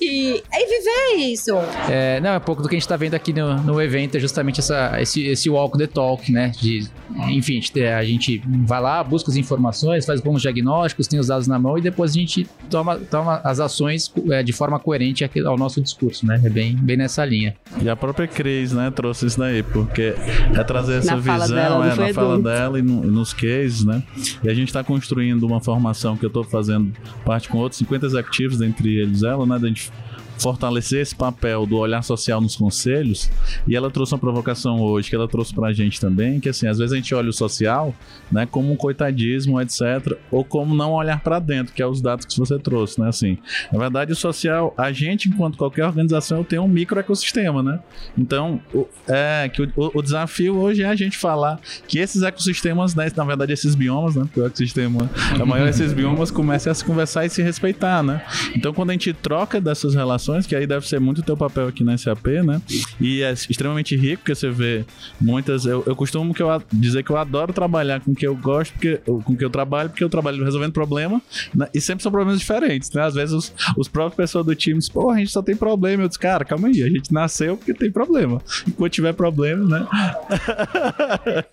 e, 0.00 0.42
e 0.52 0.66
viver 0.66 1.26
isso. 1.32 1.52
É, 1.88 2.20
não, 2.20 2.30
é 2.30 2.40
pouco 2.40 2.62
do 2.62 2.68
que 2.68 2.74
a 2.74 2.78
gente 2.78 2.82
está 2.82 2.96
vendo 2.96 3.14
aqui 3.14 3.32
no, 3.32 3.56
no 3.62 3.80
evento, 3.80 4.16
é 4.16 4.20
justamente 4.20 4.60
essa, 4.60 5.00
esse, 5.00 5.24
esse 5.24 5.48
walk 5.48 5.78
the 5.78 5.86
talk, 5.86 6.30
né? 6.32 6.48
De, 6.60 6.88
enfim, 7.28 7.60
a 7.96 8.04
gente, 8.04 8.42
vai 8.64 8.80
lá, 8.80 9.02
busca 9.04 9.30
as 9.30 9.36
informações, 9.36 10.04
faz 10.04 10.20
bons 10.20 10.42
diagnósticos, 10.42 10.97
tem 11.06 11.20
os 11.20 11.28
dados 11.28 11.46
na 11.46 11.58
mão 11.58 11.78
e 11.78 11.80
depois 11.80 12.12
a 12.12 12.14
gente 12.14 12.46
toma, 12.70 12.96
toma 12.96 13.40
as 13.44 13.60
ações 13.60 14.12
é, 14.30 14.42
de 14.42 14.52
forma 14.52 14.78
coerente 14.78 15.28
ao 15.44 15.56
nosso 15.56 15.80
discurso, 15.80 16.26
né? 16.26 16.40
É 16.42 16.48
bem, 16.48 16.74
bem 16.74 16.96
nessa 16.96 17.24
linha. 17.24 17.54
E 17.80 17.88
a 17.88 17.94
própria 17.94 18.26
Cris, 18.26 18.72
né, 18.72 18.90
trouxe 18.90 19.26
isso 19.26 19.38
daí, 19.38 19.62
porque 19.62 20.14
é 20.54 20.64
trazer 20.64 20.96
essa 20.96 21.14
na 21.14 21.20
visão 21.20 21.56
dela, 21.56 21.86
é, 21.86 21.94
na 21.94 22.14
fala 22.14 22.38
dela 22.40 22.78
e, 22.78 22.82
no, 22.82 23.04
e, 23.04 23.08
nos 23.08 23.32
cases, 23.32 23.84
né? 23.84 24.02
E 24.42 24.48
a 24.48 24.54
gente 24.54 24.68
está 24.68 24.82
construindo 24.82 25.44
uma 25.44 25.60
formação 25.60 26.16
que 26.16 26.24
eu 26.24 26.28
estou 26.28 26.44
fazendo 26.44 26.92
parte 27.24 27.48
com 27.48 27.58
outros 27.58 27.78
50 27.78 28.06
executivos, 28.06 28.58
dentre 28.58 28.98
eles 28.98 29.22
ela, 29.22 29.46
né? 29.46 29.58
Da 29.58 29.68
gente 29.68 29.92
fortalecer 30.38 31.00
esse 31.00 31.14
papel 31.14 31.66
do 31.66 31.76
olhar 31.76 32.02
social 32.02 32.40
nos 32.40 32.56
conselhos. 32.56 33.30
E 33.66 33.76
ela 33.76 33.90
trouxe 33.90 34.14
uma 34.14 34.18
provocação 34.18 34.80
hoje 34.80 35.10
que 35.10 35.16
ela 35.16 35.28
trouxe 35.28 35.54
pra 35.54 35.72
gente 35.72 36.00
também, 36.00 36.40
que 36.40 36.48
assim, 36.48 36.66
às 36.66 36.78
vezes 36.78 36.92
a 36.92 36.96
gente 36.96 37.14
olha 37.14 37.30
o 37.30 37.32
social, 37.32 37.94
né, 38.30 38.46
como 38.46 38.72
um 38.72 38.76
coitadismo, 38.76 39.60
etc, 39.60 40.16
ou 40.30 40.44
como 40.44 40.74
não 40.74 40.92
olhar 40.92 41.20
para 41.20 41.38
dentro, 41.38 41.74
que 41.74 41.82
é 41.82 41.86
os 41.86 42.00
dados 42.00 42.24
que 42.24 42.38
você 42.38 42.58
trouxe, 42.58 43.00
né, 43.00 43.08
assim. 43.08 43.38
Na 43.72 43.78
verdade, 43.78 44.12
o 44.12 44.16
social, 44.16 44.72
a 44.76 44.92
gente 44.92 45.28
enquanto 45.28 45.58
qualquer 45.58 45.84
organização 45.84 46.44
tem 46.44 46.58
um 46.58 46.68
micro 46.68 46.98
ecossistema, 46.98 47.62
né? 47.62 47.80
Então, 48.16 48.60
o, 48.72 48.86
é 49.06 49.48
que 49.48 49.62
o, 49.62 49.72
o, 49.76 50.02
desafio 50.02 50.56
hoje 50.56 50.82
é 50.82 50.86
a 50.86 50.94
gente 50.94 51.16
falar 51.16 51.60
que 51.86 51.98
esses 51.98 52.22
ecossistemas, 52.22 52.94
né, 52.94 53.10
na 53.16 53.24
verdade 53.24 53.52
esses 53.52 53.74
biomas, 53.74 54.16
né, 54.16 54.22
porque 54.24 54.40
o 54.40 54.46
ecossistema, 54.46 55.10
a 55.40 55.44
maior 55.44 55.66
desses 55.66 55.92
biomas 55.92 56.30
comecem 56.30 56.70
a 56.70 56.74
se 56.74 56.84
conversar 56.84 57.24
e 57.26 57.30
se 57.30 57.42
respeitar, 57.42 58.02
né? 58.02 58.22
Então, 58.54 58.72
quando 58.72 58.90
a 58.90 58.92
gente 58.92 59.12
troca 59.12 59.60
dessas 59.60 59.94
relações 59.94 60.27
que 60.46 60.54
aí 60.54 60.66
deve 60.66 60.86
ser 60.86 61.00
muito 61.00 61.20
o 61.20 61.22
teu 61.22 61.36
papel 61.36 61.68
aqui 61.68 61.82
na 61.84 61.96
SAP, 61.96 62.26
né? 62.44 62.60
E 63.00 63.22
é 63.22 63.32
extremamente 63.32 63.96
rico, 63.96 64.22
porque 64.22 64.34
você 64.34 64.50
vê 64.50 64.84
muitas. 65.20 65.64
Eu, 65.64 65.82
eu 65.86 65.96
costumo 65.96 66.34
que 66.34 66.42
eu, 66.42 66.62
dizer 66.72 67.02
que 67.02 67.10
eu 67.10 67.16
adoro 67.16 67.52
trabalhar 67.52 68.00
com 68.00 68.12
o 68.12 68.14
que 68.14 68.26
eu 68.26 68.36
gosto, 68.36 68.72
porque, 68.72 68.96
com 68.98 69.32
o 69.32 69.36
que 69.36 69.44
eu 69.44 69.50
trabalho, 69.50 69.90
porque 69.90 70.04
eu 70.04 70.08
trabalho 70.08 70.44
resolvendo 70.44 70.72
problema, 70.72 71.20
né? 71.54 71.68
e 71.74 71.80
sempre 71.80 72.02
são 72.02 72.12
problemas 72.12 72.38
diferentes, 72.38 72.90
né? 72.92 73.02
Às 73.02 73.14
vezes 73.14 73.34
os, 73.34 73.52
os 73.76 73.88
próprios 73.88 74.16
pessoas 74.16 74.44
do 74.44 74.54
time 74.54 74.78
dizem, 74.78 74.92
pô, 74.92 75.10
a 75.10 75.18
gente 75.18 75.30
só 75.30 75.42
tem 75.42 75.56
problema. 75.56 76.04
Eu 76.04 76.08
disse, 76.08 76.18
cara, 76.18 76.44
calma 76.44 76.68
aí, 76.68 76.82
a 76.82 76.88
gente 76.88 77.12
nasceu 77.12 77.56
porque 77.56 77.74
tem 77.74 77.90
problema. 77.90 78.40
Enquanto 78.66 78.92
tiver 78.92 79.12
problema, 79.12 79.64
né? 79.78 79.86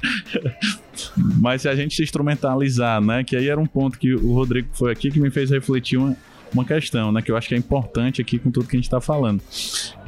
Mas 1.39 1.61
se 1.61 1.69
a 1.69 1.75
gente 1.75 1.95
se 1.95 2.03
instrumentalizar, 2.03 3.01
né? 3.01 3.23
Que 3.23 3.35
aí 3.35 3.47
era 3.47 3.59
um 3.59 3.65
ponto 3.65 3.97
que 3.97 4.13
o 4.13 4.33
Rodrigo 4.33 4.69
foi 4.73 4.91
aqui 4.91 5.11
que 5.11 5.19
me 5.19 5.29
fez 5.29 5.49
refletir 5.49 5.97
uma 5.97 6.15
uma 6.55 6.65
questão, 6.65 7.11
né? 7.11 7.21
Que 7.21 7.31
eu 7.31 7.37
acho 7.37 7.47
que 7.47 7.55
é 7.55 7.57
importante 7.57 8.21
aqui 8.21 8.39
com 8.39 8.49
tudo 8.49 8.67
que 8.67 8.75
a 8.75 8.79
gente 8.79 8.85
está 8.85 9.01
falando. 9.01 9.41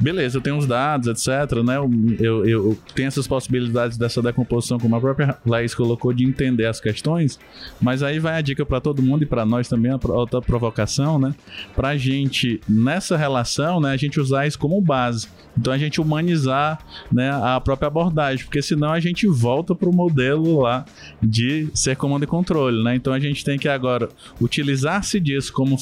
Beleza, 0.00 0.38
eu 0.38 0.40
tenho 0.40 0.56
os 0.56 0.66
dados, 0.66 1.08
etc, 1.08 1.62
né? 1.64 1.76
Eu, 1.76 1.90
eu, 2.18 2.46
eu, 2.46 2.78
tenho 2.94 3.08
essas 3.08 3.26
possibilidades 3.26 3.96
dessa 3.96 4.22
decomposição, 4.22 4.78
como 4.78 4.96
a 4.96 5.00
própria 5.00 5.38
Laís 5.46 5.74
colocou, 5.74 6.12
de 6.12 6.24
entender 6.24 6.66
as 6.66 6.80
questões, 6.80 7.38
mas 7.80 8.02
aí 8.02 8.18
vai 8.18 8.34
a 8.34 8.40
dica 8.40 8.64
para 8.64 8.80
todo 8.80 9.02
mundo 9.02 9.22
e 9.22 9.26
para 9.26 9.44
nós 9.44 9.68
também, 9.68 9.92
a 9.92 9.98
outra 10.08 10.40
provocação, 10.40 11.18
né? 11.18 11.34
Para 11.76 11.88
a 11.88 11.96
gente, 11.96 12.60
nessa 12.68 13.16
relação, 13.16 13.80
né? 13.80 13.92
A 13.92 13.96
gente 13.96 14.18
usar 14.18 14.46
isso 14.46 14.58
como 14.58 14.80
base. 14.80 15.28
Então 15.58 15.72
a 15.72 15.78
gente 15.78 16.00
humanizar 16.00 16.78
né, 17.10 17.30
a 17.30 17.60
própria 17.60 17.88
abordagem, 17.88 18.44
porque 18.44 18.62
senão 18.62 18.92
a 18.92 19.00
gente 19.00 19.26
volta 19.26 19.74
para 19.74 19.88
o 19.88 19.94
modelo 19.94 20.60
lá 20.60 20.84
de 21.20 21.68
ser 21.74 21.96
comando 21.96 22.22
e 22.22 22.26
controle, 22.26 22.82
né? 22.82 22.94
Então 22.94 23.12
a 23.12 23.18
gente 23.18 23.44
tem 23.44 23.58
que 23.58 23.68
agora 23.68 24.08
utilizar-se 24.40 25.18
disso 25.18 25.52
como 25.52 25.76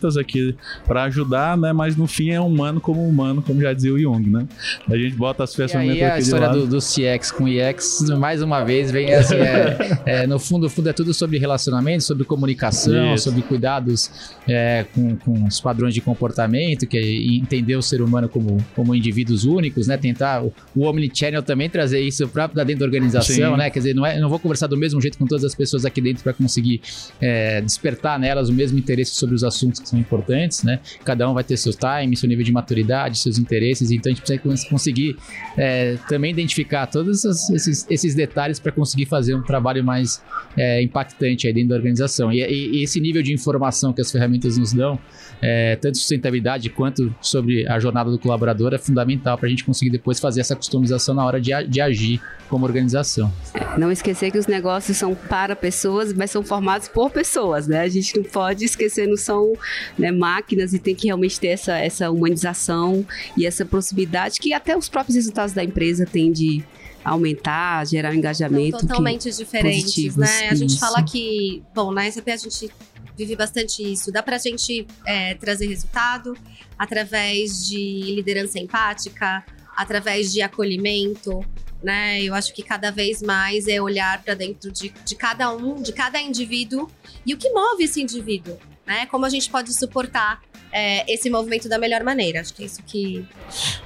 ferramentas 0.00 0.16
aqui 0.16 0.54
para 0.86 1.04
ajudar, 1.04 1.56
né? 1.56 1.72
Mas 1.72 1.96
no 1.96 2.06
fim 2.06 2.30
é 2.30 2.40
humano 2.40 2.80
como 2.80 3.06
humano, 3.06 3.42
como 3.42 3.60
já 3.60 3.72
dizia 3.72 3.92
o 3.92 3.98
Jung, 3.98 4.28
né? 4.28 4.46
A 4.88 4.96
gente 4.96 5.14
bota 5.14 5.44
as 5.44 5.54
ferramentas 5.54 5.96
e 5.96 6.02
aí, 6.02 6.10
a 6.10 6.18
história 6.18 6.48
do, 6.48 6.66
do, 6.66 6.78
CX 6.78 7.30
com 7.30 7.46
EX, 7.46 8.00
mais 8.18 8.42
uma 8.42 8.64
vez, 8.64 8.90
vem 8.90 9.12
assim, 9.14 9.36
é, 9.36 10.02
é, 10.06 10.26
no 10.26 10.38
fundo, 10.38 10.64
no 10.64 10.70
fundo 10.70 10.88
é 10.88 10.92
tudo 10.92 11.12
sobre 11.14 11.38
relacionamento, 11.38 12.02
sobre 12.04 12.24
comunicação, 12.24 13.14
Isso. 13.14 13.24
sobre 13.24 13.42
cuidados 13.42 14.10
é, 14.48 14.84
com, 14.94 15.16
com 15.16 15.44
os 15.44 15.60
padrões 15.60 15.94
de 15.94 16.00
comportamento, 16.00 16.86
que 16.86 16.98
é 16.98 17.36
entender 17.36 17.76
o 17.76 17.82
ser 17.82 18.02
humano 18.02 18.28
como, 18.28 18.58
como 18.74 18.94
indivíduo 18.94 19.10
indivíduos 19.10 19.44
únicos, 19.44 19.86
né? 19.86 19.96
Tentar 19.96 20.42
o, 20.42 20.52
o 20.74 20.84
Omnichannel 20.84 21.42
também 21.42 21.68
trazer 21.68 22.00
isso 22.00 22.26
para 22.28 22.46
dentro 22.64 22.80
da 22.80 22.86
organização, 22.86 23.52
Sim. 23.52 23.56
né? 23.56 23.70
Quer 23.70 23.78
dizer, 23.80 23.94
não, 23.94 24.06
é, 24.06 24.18
não 24.18 24.28
vou 24.28 24.38
conversar 24.38 24.66
do 24.66 24.76
mesmo 24.76 25.00
jeito 25.00 25.18
com 25.18 25.26
todas 25.26 25.44
as 25.44 25.54
pessoas 25.54 25.84
aqui 25.84 26.00
dentro 26.00 26.22
para 26.22 26.32
conseguir 26.32 26.80
é, 27.20 27.60
despertar 27.60 28.18
nelas 28.18 28.48
o 28.48 28.52
mesmo 28.52 28.78
interesse 28.78 29.14
sobre 29.14 29.34
os 29.34 29.44
assuntos 29.44 29.79
que 29.80 29.88
são 29.88 29.98
importantes, 29.98 30.62
né? 30.62 30.80
Cada 31.04 31.28
um 31.28 31.34
vai 31.34 31.44
ter 31.44 31.56
seu 31.56 31.72
time, 31.72 32.16
seu 32.16 32.28
nível 32.28 32.44
de 32.44 32.52
maturidade, 32.52 33.18
seus 33.18 33.38
interesses, 33.38 33.90
então 33.90 34.10
a 34.10 34.14
gente 34.14 34.24
precisa 34.24 34.68
conseguir 34.68 35.16
é, 35.56 35.96
também 36.08 36.30
identificar 36.30 36.86
todos 36.86 37.24
esses, 37.24 37.86
esses 37.88 38.14
detalhes 38.14 38.58
para 38.58 38.72
conseguir 38.72 39.06
fazer 39.06 39.34
um 39.34 39.42
trabalho 39.42 39.82
mais 39.84 40.22
é, 40.56 40.82
impactante 40.82 41.46
aí 41.46 41.52
dentro 41.52 41.70
da 41.70 41.76
organização. 41.76 42.32
E, 42.32 42.40
e, 42.40 42.82
esse 42.82 43.00
nível 43.00 43.22
de 43.22 43.32
informação 43.32 43.92
que 43.92 44.00
as 44.00 44.10
ferramentas 44.10 44.56
nos 44.56 44.72
dão, 44.72 44.98
é, 45.42 45.76
tanto 45.76 45.98
sustentabilidade 45.98 46.68
quanto 46.70 47.14
sobre 47.20 47.66
a 47.68 47.78
jornada 47.78 48.10
do 48.10 48.18
colaborador, 48.18 48.74
é 48.74 48.78
fundamental 48.78 49.38
para 49.38 49.46
a 49.46 49.50
gente 49.50 49.64
conseguir 49.64 49.90
depois 49.90 50.20
fazer 50.20 50.40
essa 50.40 50.56
customização 50.56 51.14
na 51.14 51.24
hora 51.24 51.40
de, 51.40 51.50
de 51.68 51.80
agir 51.80 52.20
como 52.48 52.66
organização. 52.66 53.32
Não 53.78 53.92
esquecer 53.92 54.30
que 54.30 54.38
os 54.38 54.46
negócios 54.46 54.96
são 54.96 55.14
para 55.14 55.54
pessoas, 55.54 56.12
mas 56.12 56.30
são 56.30 56.42
formados 56.42 56.88
por 56.88 57.10
pessoas, 57.10 57.68
né? 57.68 57.80
A 57.80 57.88
gente 57.88 58.16
não 58.16 58.24
pode 58.24 58.64
esquecer, 58.64 59.06
não 59.06 59.16
são 59.16 59.52
né, 59.98 60.10
máquinas 60.10 60.72
e 60.72 60.78
tem 60.78 60.94
que 60.94 61.06
realmente 61.06 61.38
ter 61.38 61.48
essa, 61.48 61.78
essa 61.78 62.10
humanização 62.10 63.06
e 63.36 63.46
essa 63.46 63.64
proximidade 63.64 64.38
que 64.38 64.52
até 64.52 64.76
os 64.76 64.88
próprios 64.88 65.16
resultados 65.16 65.52
da 65.52 65.62
empresa 65.64 66.06
têm 66.06 66.32
de 66.32 66.64
aumentar, 67.04 67.86
gerar 67.86 68.10
um 68.10 68.14
engajamento. 68.14 68.78
São 68.78 68.88
totalmente 68.88 69.30
diferentes, 69.30 70.16
né? 70.16 70.48
A 70.50 70.54
gente 70.54 70.78
fala 70.78 71.02
que, 71.02 71.62
bom, 71.74 71.92
na 71.92 72.10
SAP 72.10 72.28
a 72.28 72.36
gente 72.36 72.70
vive 73.16 73.36
bastante 73.36 73.82
isso. 73.82 74.12
Dá 74.12 74.22
pra 74.22 74.38
gente 74.38 74.86
é, 75.06 75.34
trazer 75.34 75.66
resultado 75.66 76.36
através 76.78 77.66
de 77.66 78.14
liderança 78.14 78.58
empática, 78.58 79.44
através 79.76 80.32
de 80.32 80.42
acolhimento, 80.42 81.44
né? 81.82 82.22
Eu 82.22 82.34
acho 82.34 82.54
que 82.54 82.62
cada 82.62 82.90
vez 82.90 83.22
mais 83.22 83.66
é 83.66 83.80
olhar 83.80 84.22
para 84.22 84.34
dentro 84.34 84.70
de, 84.70 84.92
de 85.04 85.14
cada 85.14 85.54
um, 85.54 85.82
de 85.82 85.92
cada 85.92 86.20
indivíduo 86.20 86.88
e 87.24 87.34
o 87.34 87.38
que 87.38 87.50
move 87.50 87.84
esse 87.84 88.00
indivíduo, 88.00 88.58
né? 88.90 89.06
Como 89.06 89.24
a 89.24 89.28
gente 89.28 89.48
pode 89.48 89.72
suportar 89.72 90.42
é, 90.72 91.12
esse 91.12 91.28
movimento 91.28 91.68
da 91.68 91.78
melhor 91.78 92.02
maneira. 92.02 92.40
Acho 92.40 92.54
que 92.54 92.62
é 92.62 92.66
isso 92.66 92.82
que, 92.86 93.24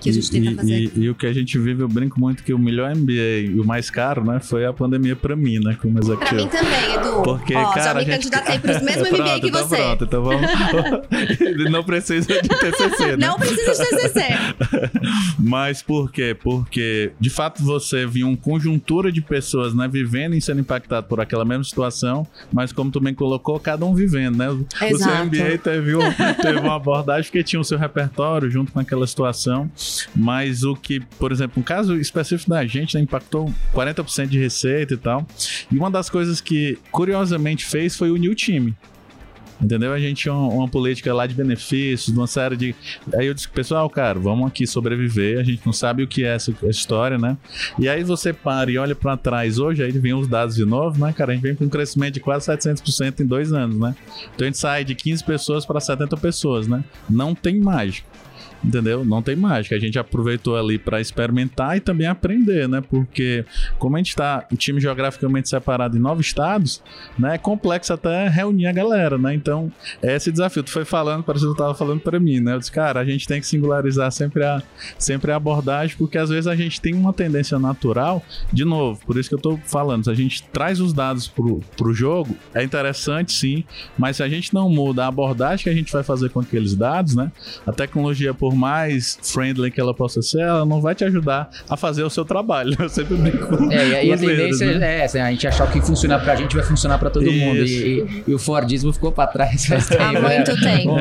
que 0.00 0.10
a 0.10 0.12
gente 0.12 0.26
e, 0.26 0.30
tenta 0.30 0.56
fazer. 0.56 0.74
E, 0.74 0.92
e, 0.96 1.10
o 1.10 1.14
que 1.14 1.26
a 1.26 1.32
gente 1.32 1.58
vive, 1.58 1.82
eu 1.82 1.88
brinco 1.88 2.20
muito 2.20 2.42
que 2.42 2.52
o 2.52 2.58
melhor 2.58 2.94
MBA 2.94 3.52
e 3.54 3.60
o 3.60 3.64
mais 3.64 3.90
caro, 3.90 4.24
né, 4.24 4.40
foi 4.40 4.64
a 4.64 4.72
pandemia 4.72 5.16
pra 5.16 5.34
mim, 5.34 5.58
né, 5.58 5.76
como 5.80 5.98
executivo. 5.98 6.48
Pra 6.48 6.60
mim 6.60 6.64
também, 6.64 6.94
Edu. 6.94 7.22
Porque, 7.22 7.54
Ó, 7.54 7.70
cara, 7.72 7.82
já 7.82 7.94
me 7.94 8.00
gente... 8.00 8.10
candidatei 8.10 8.58
pros 8.60 8.82
mesmos 8.82 9.08
pronto, 9.08 9.22
MBA 9.22 9.40
que 9.40 9.50
tá 9.50 9.62
você. 9.62 9.76
Pronto, 9.76 10.04
então 10.04 10.22
vamos... 10.22 10.50
Não 11.70 11.84
precisa 11.84 12.26
de 12.26 12.48
TCC, 12.48 13.16
né? 13.16 13.26
Não 13.26 13.36
precisa 13.36 13.84
de 13.84 13.90
TCC. 13.90 14.20
Mas 15.38 15.82
por 15.82 16.10
quê? 16.10 16.36
Porque, 16.40 17.12
de 17.18 17.30
fato, 17.30 17.62
você 17.62 18.06
viu 18.06 18.28
uma 18.28 18.36
conjuntura 18.36 19.10
de 19.10 19.20
pessoas, 19.20 19.74
né, 19.74 19.88
vivendo 19.88 20.34
e 20.34 20.40
sendo 20.40 20.60
impactado 20.60 21.06
por 21.06 21.20
aquela 21.20 21.44
mesma 21.44 21.64
situação, 21.64 22.26
mas 22.52 22.72
como 22.72 22.90
tu 22.90 23.00
bem 23.00 23.14
colocou, 23.14 23.58
cada 23.58 23.84
um 23.84 23.94
vivendo, 23.94 24.36
né? 24.36 24.46
Exato. 24.46 24.94
O 24.94 24.98
seu 24.98 25.24
MBA 25.24 25.58
teve, 25.58 25.94
um, 25.94 26.12
teve 26.40 26.58
uma 26.58 26.73
abordagem 26.76 27.24
porque 27.24 27.42
tinha 27.42 27.60
o 27.60 27.64
seu 27.64 27.78
repertório 27.78 28.50
junto 28.50 28.72
com 28.72 28.80
aquela 28.80 29.06
situação, 29.06 29.70
mas 30.14 30.62
o 30.62 30.74
que, 30.74 31.00
por 31.18 31.32
exemplo, 31.32 31.60
um 31.60 31.62
caso 31.62 31.96
específico 31.96 32.50
da 32.50 32.64
gente, 32.66 32.94
né, 32.94 33.02
impactou 33.02 33.52
40% 33.72 34.26
de 34.26 34.38
receita 34.38 34.94
e 34.94 34.96
tal. 34.96 35.26
E 35.70 35.76
uma 35.76 35.90
das 35.90 36.08
coisas 36.10 36.40
que 36.40 36.78
curiosamente 36.90 37.64
fez 37.64 37.96
foi 37.96 38.10
unir 38.10 38.30
o 38.30 38.34
time. 38.34 38.74
Entendeu? 39.60 39.92
A 39.92 39.98
gente 39.98 40.22
tinha 40.22 40.34
uma, 40.34 40.48
uma, 40.48 40.68
política 40.68 41.12
lá 41.14 41.26
de 41.26 41.34
benefícios, 41.34 42.16
uma 42.16 42.26
série 42.26 42.56
de. 42.56 42.74
Aí 43.14 43.26
eu 43.26 43.34
disse, 43.34 43.48
pessoal, 43.48 43.88
cara, 43.88 44.18
vamos 44.18 44.46
aqui 44.46 44.66
sobreviver. 44.66 45.38
A 45.38 45.42
gente 45.42 45.62
não 45.64 45.72
sabe 45.72 46.02
o 46.02 46.08
que 46.08 46.24
é 46.24 46.34
essa 46.34 46.52
história, 46.64 47.16
né? 47.16 47.36
E 47.78 47.88
aí 47.88 48.02
você 48.02 48.32
para 48.32 48.70
e 48.70 48.78
olha 48.78 48.94
para 48.94 49.16
trás 49.16 49.58
hoje, 49.58 49.82
aí 49.82 49.92
vem 49.92 50.14
os 50.14 50.26
dados 50.26 50.56
de 50.56 50.64
novo, 50.64 50.98
né, 51.04 51.12
cara? 51.12 51.32
A 51.32 51.34
gente 51.34 51.42
vem 51.42 51.54
com 51.54 51.64
um 51.64 51.68
crescimento 51.68 52.14
de 52.14 52.20
quase 52.20 52.46
700% 52.50 53.20
em 53.20 53.26
dois 53.26 53.52
anos, 53.52 53.78
né? 53.78 53.94
Então 54.34 54.44
a 54.44 54.50
gente 54.50 54.58
sai 54.58 54.84
de 54.84 54.94
15 54.94 55.24
pessoas 55.24 55.64
para 55.64 55.80
70 55.80 56.16
pessoas, 56.16 56.66
né? 56.66 56.84
Não 57.08 57.34
tem 57.34 57.58
mágico. 57.60 58.08
Entendeu? 58.64 59.04
Não 59.04 59.20
tem 59.20 59.36
mágica. 59.36 59.76
A 59.76 59.78
gente 59.78 59.98
aproveitou 59.98 60.56
ali 60.56 60.78
para 60.78 61.00
experimentar 61.00 61.76
e 61.76 61.80
também 61.80 62.06
aprender, 62.06 62.68
né? 62.68 62.80
Porque 62.80 63.44
como 63.78 63.96
a 63.96 63.98
gente 63.98 64.08
está 64.08 64.46
o 64.50 64.56
time 64.56 64.80
geograficamente 64.80 65.48
separado 65.48 65.96
em 65.96 66.00
nove 66.00 66.22
estados, 66.22 66.82
né? 67.18 67.34
É 67.34 67.38
complexo 67.38 67.92
até 67.92 68.28
reunir 68.28 68.66
a 68.66 68.72
galera, 68.72 69.18
né? 69.18 69.34
Então, 69.34 69.70
é 70.02 70.16
esse 70.16 70.32
desafio. 70.32 70.62
Tu 70.62 70.70
foi 70.70 70.84
falando, 70.84 71.22
parece 71.22 71.44
que 71.44 71.50
tu 71.50 71.56
tava 71.56 71.74
falando 71.74 72.00
para 72.00 72.18
mim, 72.18 72.40
né? 72.40 72.54
Eu 72.54 72.58
disse, 72.58 72.72
cara, 72.72 73.00
a 73.00 73.04
gente 73.04 73.26
tem 73.26 73.40
que 73.40 73.46
singularizar 73.46 74.10
sempre 74.10 74.44
a, 74.44 74.62
sempre 74.98 75.30
a 75.30 75.36
abordagem, 75.36 75.96
porque 75.96 76.16
às 76.16 76.30
vezes 76.30 76.46
a 76.46 76.56
gente 76.56 76.80
tem 76.80 76.94
uma 76.94 77.12
tendência 77.12 77.58
natural, 77.58 78.22
de 78.52 78.64
novo, 78.64 79.00
por 79.04 79.18
isso 79.18 79.28
que 79.28 79.34
eu 79.34 79.40
tô 79.40 79.58
falando, 79.64 80.04
se 80.04 80.10
a 80.10 80.14
gente 80.14 80.42
traz 80.44 80.80
os 80.80 80.92
dados 80.92 81.26
pro, 81.28 81.60
pro 81.76 81.92
jogo, 81.92 82.34
é 82.54 82.62
interessante 82.62 83.32
sim, 83.32 83.64
mas 83.98 84.16
se 84.16 84.22
a 84.22 84.28
gente 84.28 84.54
não 84.54 84.68
muda 84.68 85.04
a 85.04 85.08
abordagem 85.08 85.64
que 85.64 85.70
a 85.70 85.74
gente 85.74 85.92
vai 85.92 86.02
fazer 86.02 86.30
com 86.30 86.40
aqueles 86.40 86.74
dados, 86.74 87.14
né? 87.14 87.30
A 87.66 87.72
tecnologia, 87.72 88.32
por 88.32 88.53
mais 88.54 89.18
friendly 89.22 89.70
que 89.70 89.80
ela 89.80 89.94
possa 89.94 90.22
ser, 90.22 90.40
ela 90.40 90.64
não 90.64 90.80
vai 90.80 90.94
te 90.94 91.04
ajudar 91.04 91.50
a 91.68 91.76
fazer 91.76 92.02
o 92.02 92.10
seu 92.10 92.24
trabalho. 92.24 92.76
Eu 92.80 92.88
sempre 92.88 93.16
brinco. 93.16 93.72
É, 93.72 94.04
e 94.06 94.12
a, 94.12 94.16
tendência 94.16 94.78
né? 94.78 95.00
é 95.00 95.04
essa, 95.04 95.22
a 95.22 95.30
gente 95.30 95.46
achar 95.46 95.70
que 95.70 95.80
funciona 95.80 96.18
pra 96.18 96.36
gente 96.36 96.54
vai 96.54 96.64
funcionar 96.64 96.98
pra 96.98 97.10
todo 97.10 97.26
Isso. 97.26 97.44
mundo. 97.44 97.58
E, 97.58 98.00
e, 98.00 98.24
e, 98.28 98.34
o 98.34 98.38
Fordismo 98.38 98.92
ficou 98.92 99.12
pra 99.12 99.26
trás 99.26 99.66
faz 99.66 99.86
tempo. 99.88 100.02
Há 100.02 100.12
né? 100.12 100.20
muito 100.20 100.60
tempo. 100.60 100.96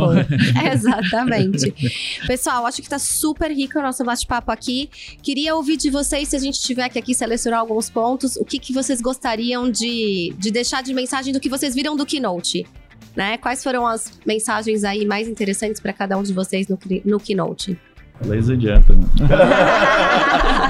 Exatamente. 0.74 2.20
Pessoal, 2.26 2.66
acho 2.66 2.82
que 2.82 2.90
tá 2.90 3.00
super 3.00 3.52
rico 3.52 3.80
o 3.80 3.82
nosso 3.82 4.04
bate-papo 4.04 4.52
aqui. 4.52 4.90
Queria 5.22 5.56
ouvir 5.56 5.78
de 5.78 5.90
vocês, 5.90 6.30
se 6.30 6.36
a 6.36 6.40
gente 6.40 6.62
tiver 6.62 6.90
que 6.90 7.00
aqui 7.00 7.14
selecionar 7.14 7.60
alguns 7.60 7.90
pontos, 7.90 8.36
o 8.36 8.46
que, 8.46 8.60
que 8.60 8.74
vocês 8.74 9.02
gostariam 9.02 9.70
de, 9.70 10.34
de 10.38 10.52
deixar 10.52 10.82
de 10.84 10.94
mensagem 10.94 11.34
do 11.34 11.40
que 11.40 11.50
vocês 11.50 11.74
viram 11.76 11.96
do 11.96 12.06
Keynote? 12.06 12.66
Né? 13.16 13.38
Quais 13.38 13.64
foram 13.64 13.86
as 13.86 14.20
mensagens 14.26 14.84
aí 14.84 15.06
mais 15.06 15.28
interessantes 15.28 15.80
para 15.80 15.94
cada 15.94 16.18
um 16.18 16.24
de 16.24 16.34
vocês 16.34 16.68
no, 16.68 16.78
no 17.06 17.20
Keynote? 17.20 17.80
Ladies 18.26 18.50
and 18.50 18.62
gentlemen. 18.62 19.10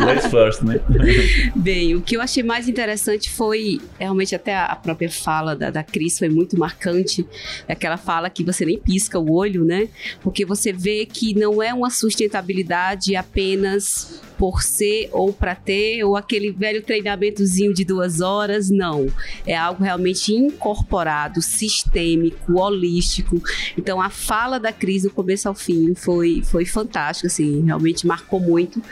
Ladies 0.05 0.25
first, 0.27 0.61
né? 0.63 0.79
Bem, 1.55 1.93
o 1.95 2.01
que 2.01 2.15
eu 2.15 2.21
achei 2.21 2.41
mais 2.41 2.67
interessante 2.67 3.29
foi 3.29 3.79
realmente 3.99 4.33
até 4.33 4.55
a 4.55 4.75
própria 4.75 5.09
fala 5.09 5.55
da, 5.55 5.69
da 5.69 5.83
Cris 5.83 6.17
foi 6.17 6.29
muito 6.29 6.57
marcante. 6.57 7.25
Aquela 7.67 7.97
fala 7.97 8.29
que 8.29 8.43
você 8.43 8.65
nem 8.65 8.79
pisca 8.79 9.19
o 9.19 9.31
olho, 9.31 9.63
né? 9.63 9.89
Porque 10.21 10.45
você 10.45 10.71
vê 10.71 11.05
que 11.05 11.35
não 11.35 11.61
é 11.61 11.73
uma 11.73 11.89
sustentabilidade 11.89 13.15
apenas 13.15 14.21
por 14.43 14.61
ser 14.61 15.07
ou 15.13 15.31
para 15.31 15.55
ter, 15.55 16.03
ou 16.03 16.17
aquele 16.17 16.51
velho 16.51 16.81
treinamentozinho 16.83 17.73
de 17.73 17.85
duas 17.85 18.19
horas, 18.19 18.69
não. 18.69 19.07
É 19.47 19.55
algo 19.55 19.81
realmente 19.81 20.33
incorporado, 20.33 21.41
sistêmico, 21.41 22.59
holístico. 22.59 23.41
Então 23.77 24.01
a 24.01 24.09
fala 24.09 24.59
da 24.59 24.73
Cris 24.73 25.03
do 25.03 25.09
começo 25.09 25.47
ao 25.47 25.55
fim 25.55 25.95
foi, 25.95 26.41
foi 26.43 26.65
fantástica, 26.65 27.27
assim, 27.27 27.63
realmente 27.63 28.05
marcou 28.05 28.37
muito 28.37 28.83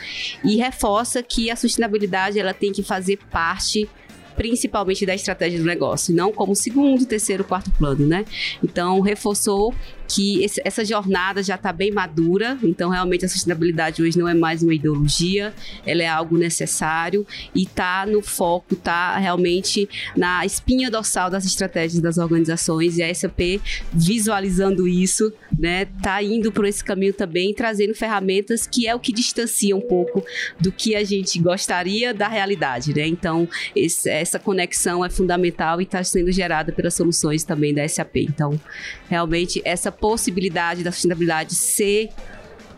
e 0.41 0.55
reforça 0.55 1.21
que 1.21 1.51
a 1.51 1.57
sustentabilidade 1.57 2.39
ela 2.39 2.53
tem 2.53 2.71
que 2.71 2.81
fazer 2.81 3.17
parte 3.29 3.89
principalmente 4.37 5.05
da 5.05 5.13
estratégia 5.13 5.59
do 5.59 5.65
negócio, 5.65 6.15
não 6.15 6.31
como 6.31 6.55
segundo, 6.55 7.05
terceiro, 7.05 7.43
quarto 7.43 7.69
plano, 7.71 8.07
né? 8.07 8.23
Então, 8.63 9.01
reforçou 9.01 9.75
que 10.13 10.43
esse, 10.43 10.61
essa 10.65 10.83
jornada 10.83 11.41
já 11.41 11.55
está 11.55 11.71
bem 11.71 11.91
madura, 11.91 12.57
então 12.61 12.89
realmente 12.89 13.23
a 13.23 13.29
sustentabilidade 13.29 14.03
hoje 14.03 14.19
não 14.19 14.27
é 14.27 14.33
mais 14.33 14.61
uma 14.61 14.73
ideologia, 14.73 15.53
ela 15.85 16.03
é 16.03 16.07
algo 16.07 16.37
necessário 16.37 17.25
e 17.55 17.63
está 17.63 18.05
no 18.05 18.21
foco, 18.21 18.73
está 18.73 19.17
realmente 19.17 19.87
na 20.15 20.45
espinha 20.45 20.91
dorsal 20.91 21.29
das 21.29 21.45
estratégias 21.45 22.01
das 22.01 22.17
organizações 22.17 22.97
e 22.97 23.03
a 23.03 23.13
SAP 23.13 23.61
visualizando 23.93 24.85
isso, 24.87 25.31
né, 25.57 25.85
tá 26.01 26.21
indo 26.21 26.51
por 26.51 26.65
esse 26.65 26.83
caminho 26.83 27.13
também, 27.13 27.53
trazendo 27.53 27.95
ferramentas 27.95 28.67
que 28.67 28.87
é 28.87 28.93
o 28.93 28.99
que 28.99 29.13
distancia 29.13 29.75
um 29.75 29.81
pouco 29.81 30.23
do 30.59 30.71
que 30.71 30.93
a 30.93 31.03
gente 31.03 31.39
gostaria 31.39 32.13
da 32.13 32.27
realidade, 32.27 32.93
né? 32.93 33.07
Então 33.07 33.47
esse, 33.75 34.09
essa 34.09 34.39
conexão 34.39 35.05
é 35.05 35.09
fundamental 35.09 35.79
e 35.79 35.83
está 35.83 36.03
sendo 36.03 36.31
gerada 36.31 36.71
pelas 36.71 36.93
soluções 36.93 37.43
também 37.43 37.73
da 37.73 37.87
SAP. 37.87 38.17
Então 38.17 38.59
realmente 39.07 39.61
essa 39.63 39.91
possibilidade 40.01 40.83
da 40.83 40.91
sustentabilidade 40.91 41.53
ser 41.53 42.09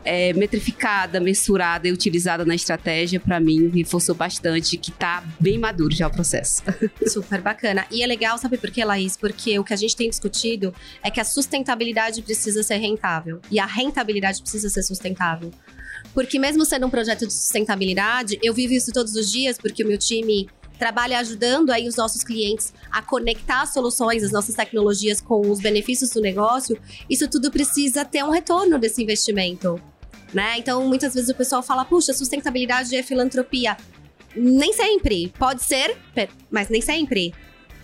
é, 0.05 0.33
metrificada, 0.33 1.19
mensurada 1.19 1.87
e 1.87 1.91
utilizada 1.91 2.43
na 2.45 2.53
estratégia, 2.53 3.19
para 3.19 3.39
mim, 3.39 3.69
reforçou 3.69 4.13
bastante 4.13 4.77
que 4.77 4.91
tá 4.91 5.23
bem 5.39 5.57
maduro 5.57 5.95
já 5.95 6.07
o 6.07 6.11
processo. 6.11 6.61
Super 7.07 7.41
bacana. 7.41 7.85
E 7.89 8.03
é 8.03 8.07
legal, 8.07 8.37
sabe 8.37 8.57
por 8.57 8.69
quê, 8.69 8.83
Laís? 8.83 9.15
Porque 9.15 9.57
o 9.57 9.63
que 9.63 9.73
a 9.73 9.77
gente 9.77 9.95
tem 9.95 10.09
discutido 10.09 10.73
é 11.01 11.09
que 11.09 11.19
a 11.19 11.23
sustentabilidade 11.23 12.21
precisa 12.21 12.61
ser 12.63 12.77
rentável. 12.77 13.39
E 13.49 13.59
a 13.59 13.65
rentabilidade 13.65 14.41
precisa 14.41 14.69
ser 14.69 14.83
sustentável. 14.83 15.51
Porque 16.13 16.37
mesmo 16.37 16.65
sendo 16.65 16.85
um 16.85 16.89
projeto 16.89 17.25
de 17.25 17.33
sustentabilidade, 17.33 18.37
eu 18.43 18.53
vivo 18.53 18.73
isso 18.73 18.91
todos 18.91 19.15
os 19.15 19.31
dias, 19.31 19.57
porque 19.57 19.83
o 19.83 19.87
meu 19.87 19.97
time 19.97 20.47
trabalha 20.77 21.19
ajudando 21.19 21.71
aí 21.71 21.87
os 21.87 21.95
nossos 21.95 22.23
clientes 22.23 22.73
a 22.91 23.01
conectar 23.01 23.65
soluções, 23.65 24.23
as 24.23 24.31
nossas 24.31 24.55
tecnologias 24.55 25.21
com 25.21 25.41
os 25.49 25.59
benefícios 25.59 26.09
do 26.09 26.21
negócio, 26.21 26.77
isso 27.09 27.27
tudo 27.29 27.51
precisa 27.51 28.03
ter 28.03 28.23
um 28.23 28.29
retorno 28.29 28.77
desse 28.79 29.01
investimento. 29.01 29.81
Né? 30.33 30.57
Então, 30.57 30.83
muitas 30.87 31.13
vezes 31.13 31.29
o 31.29 31.35
pessoal 31.35 31.61
fala, 31.61 31.85
puxa, 31.85 32.13
sustentabilidade 32.13 32.95
é 32.95 33.03
filantropia. 33.03 33.77
Nem 34.35 34.73
sempre. 34.73 35.31
Pode 35.37 35.61
ser, 35.61 35.95
mas 36.49 36.69
nem 36.69 36.81
sempre. 36.81 37.33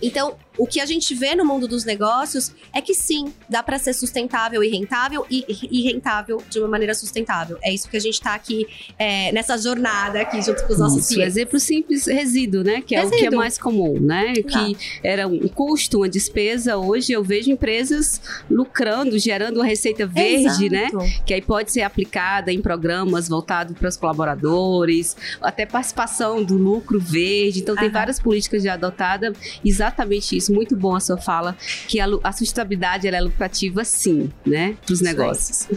Então, 0.02 0.36
o 0.58 0.66
que 0.66 0.80
a 0.80 0.86
gente 0.86 1.14
vê 1.14 1.34
no 1.34 1.44
mundo 1.44 1.66
dos 1.66 1.84
negócios 1.84 2.52
é 2.72 2.80
que 2.80 2.94
sim, 2.94 3.32
dá 3.48 3.62
para 3.62 3.78
ser 3.78 3.92
sustentável 3.92 4.62
e 4.62 4.68
rentável 4.68 5.24
e, 5.30 5.44
e, 5.70 5.82
rentável 5.82 6.42
de 6.48 6.58
uma 6.58 6.68
maneira 6.68 6.94
sustentável. 6.94 7.58
É 7.62 7.72
isso 7.72 7.88
que 7.88 7.96
a 7.96 8.00
gente 8.00 8.14
está 8.14 8.34
aqui 8.34 8.66
é, 8.98 9.32
nessa 9.32 9.56
jornada 9.56 10.20
aqui 10.20 10.42
junto 10.42 10.66
com 10.66 10.72
os 10.72 10.78
nossos 10.78 11.04
isso, 11.04 11.14
clientes. 11.14 11.36
Exemplo 11.36 11.60
simples, 11.60 12.06
resíduo, 12.06 12.62
né? 12.62 12.82
Que 12.82 12.94
é 12.94 12.98
resíduo. 12.98 13.18
o 13.18 13.20
que 13.20 13.26
é 13.26 13.30
mais 13.30 13.58
comum, 13.58 13.98
né? 14.00 14.34
Que 14.34 14.76
era 15.02 15.26
um 15.26 15.48
custo, 15.48 15.98
uma 15.98 16.08
despesa. 16.08 16.76
Hoje 16.76 17.12
eu 17.12 17.22
vejo 17.22 17.50
empresas 17.50 18.20
lucrando, 18.50 19.18
gerando 19.18 19.56
uma 19.56 19.66
receita 19.66 20.06
verde, 20.06 20.68
né? 20.68 20.86
Exato. 20.86 20.98
né? 20.98 21.20
Que 21.24 21.34
aí 21.34 21.42
pode 21.42 21.72
ser 21.72 21.82
aplicada 21.82 22.52
em 22.52 22.60
programas 22.60 23.28
voltados 23.28 23.76
para 23.76 23.88
os 23.88 23.96
colaboradores, 23.96 25.16
até 25.40 25.64
participação 25.64 26.42
do 26.42 26.56
lucro 26.56 26.98
verde. 27.00 27.60
Então, 27.60 27.76
tem 27.76 27.88
várias 27.88 28.18
políticas 28.18 28.62
já 28.62 28.74
adotadas 28.74 29.36
exatamente 29.64 30.36
isso. 30.36 30.39
Muito 30.48 30.76
bom 30.76 30.94
a 30.94 31.00
sua 31.00 31.16
fala, 31.16 31.56
que 31.88 32.00
a, 32.00 32.06
a 32.22 32.32
sustentabilidade 32.32 33.08
é 33.08 33.20
lucrativa 33.20 33.84
sim, 33.84 34.30
né? 34.46 34.76
Para 34.84 34.92
os 34.92 35.00
negócios. 35.00 35.68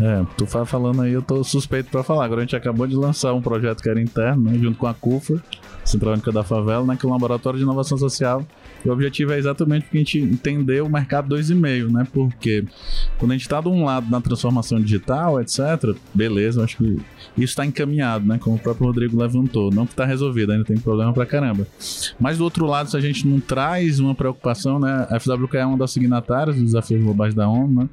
É, 0.00 0.24
tu 0.36 0.44
vai 0.44 0.66
falando 0.66 1.02
aí, 1.02 1.12
eu 1.12 1.22
tô 1.22 1.42
suspeito 1.42 1.90
para 1.90 2.02
falar. 2.02 2.24
Agora 2.24 2.40
a 2.40 2.44
gente 2.44 2.56
acabou 2.56 2.86
de 2.86 2.94
lançar 2.94 3.32
um 3.32 3.40
projeto 3.40 3.82
que 3.82 3.88
era 3.88 4.00
interno, 4.00 4.50
né, 4.50 4.58
junto 4.58 4.76
com 4.76 4.86
a 4.86 4.92
CUFA, 4.92 5.42
Central 5.84 6.14
Única 6.14 6.30
da 6.30 6.42
Favela, 6.42 6.84
né, 6.84 6.96
que 6.98 7.06
é 7.06 7.08
um 7.08 7.12
laboratório 7.12 7.58
de 7.58 7.64
inovação 7.64 7.96
social 7.96 8.44
e 8.84 8.88
o 8.88 8.92
objetivo 8.92 9.32
é 9.32 9.38
exatamente 9.38 9.86
a 9.92 9.96
gente 9.96 10.18
entender 10.18 10.82
o 10.82 10.88
mercado 10.88 11.34
2,5, 11.34 11.90
né? 11.90 12.06
Porque 12.12 12.64
quando 13.18 13.32
a 13.32 13.34
gente 13.34 13.42
está 13.42 13.60
de 13.60 13.68
um 13.68 13.84
lado 13.84 14.10
na 14.10 14.20
transformação 14.20 14.80
digital, 14.80 15.40
etc., 15.40 15.96
beleza, 16.12 16.62
acho 16.62 16.76
que 16.76 16.84
isso 17.36 17.52
está 17.52 17.64
encaminhado, 17.64 18.26
né? 18.26 18.38
Como 18.38 18.56
o 18.56 18.58
próprio 18.58 18.86
Rodrigo 18.86 19.18
levantou. 19.18 19.70
Não 19.72 19.86
que 19.86 19.92
está 19.92 20.04
resolvido, 20.04 20.52
ainda 20.52 20.64
tem 20.64 20.76
problema 20.76 21.12
pra 21.12 21.24
caramba. 21.24 21.66
Mas 22.20 22.38
do 22.38 22.44
outro 22.44 22.66
lado, 22.66 22.90
se 22.90 22.96
a 22.96 23.00
gente 23.00 23.26
não 23.26 23.40
traz 23.40 23.98
uma 24.00 24.14
preocupação, 24.14 24.78
né? 24.78 25.06
A 25.10 25.18
FWK 25.18 25.56
é 25.56 25.66
uma 25.66 25.78
das 25.78 25.90
signatárias 25.90 26.56
dos 26.56 26.64
desafios 26.66 27.02
globais 27.02 27.34
da 27.34 27.48
ONU, 27.48 27.82
né? 27.82 27.88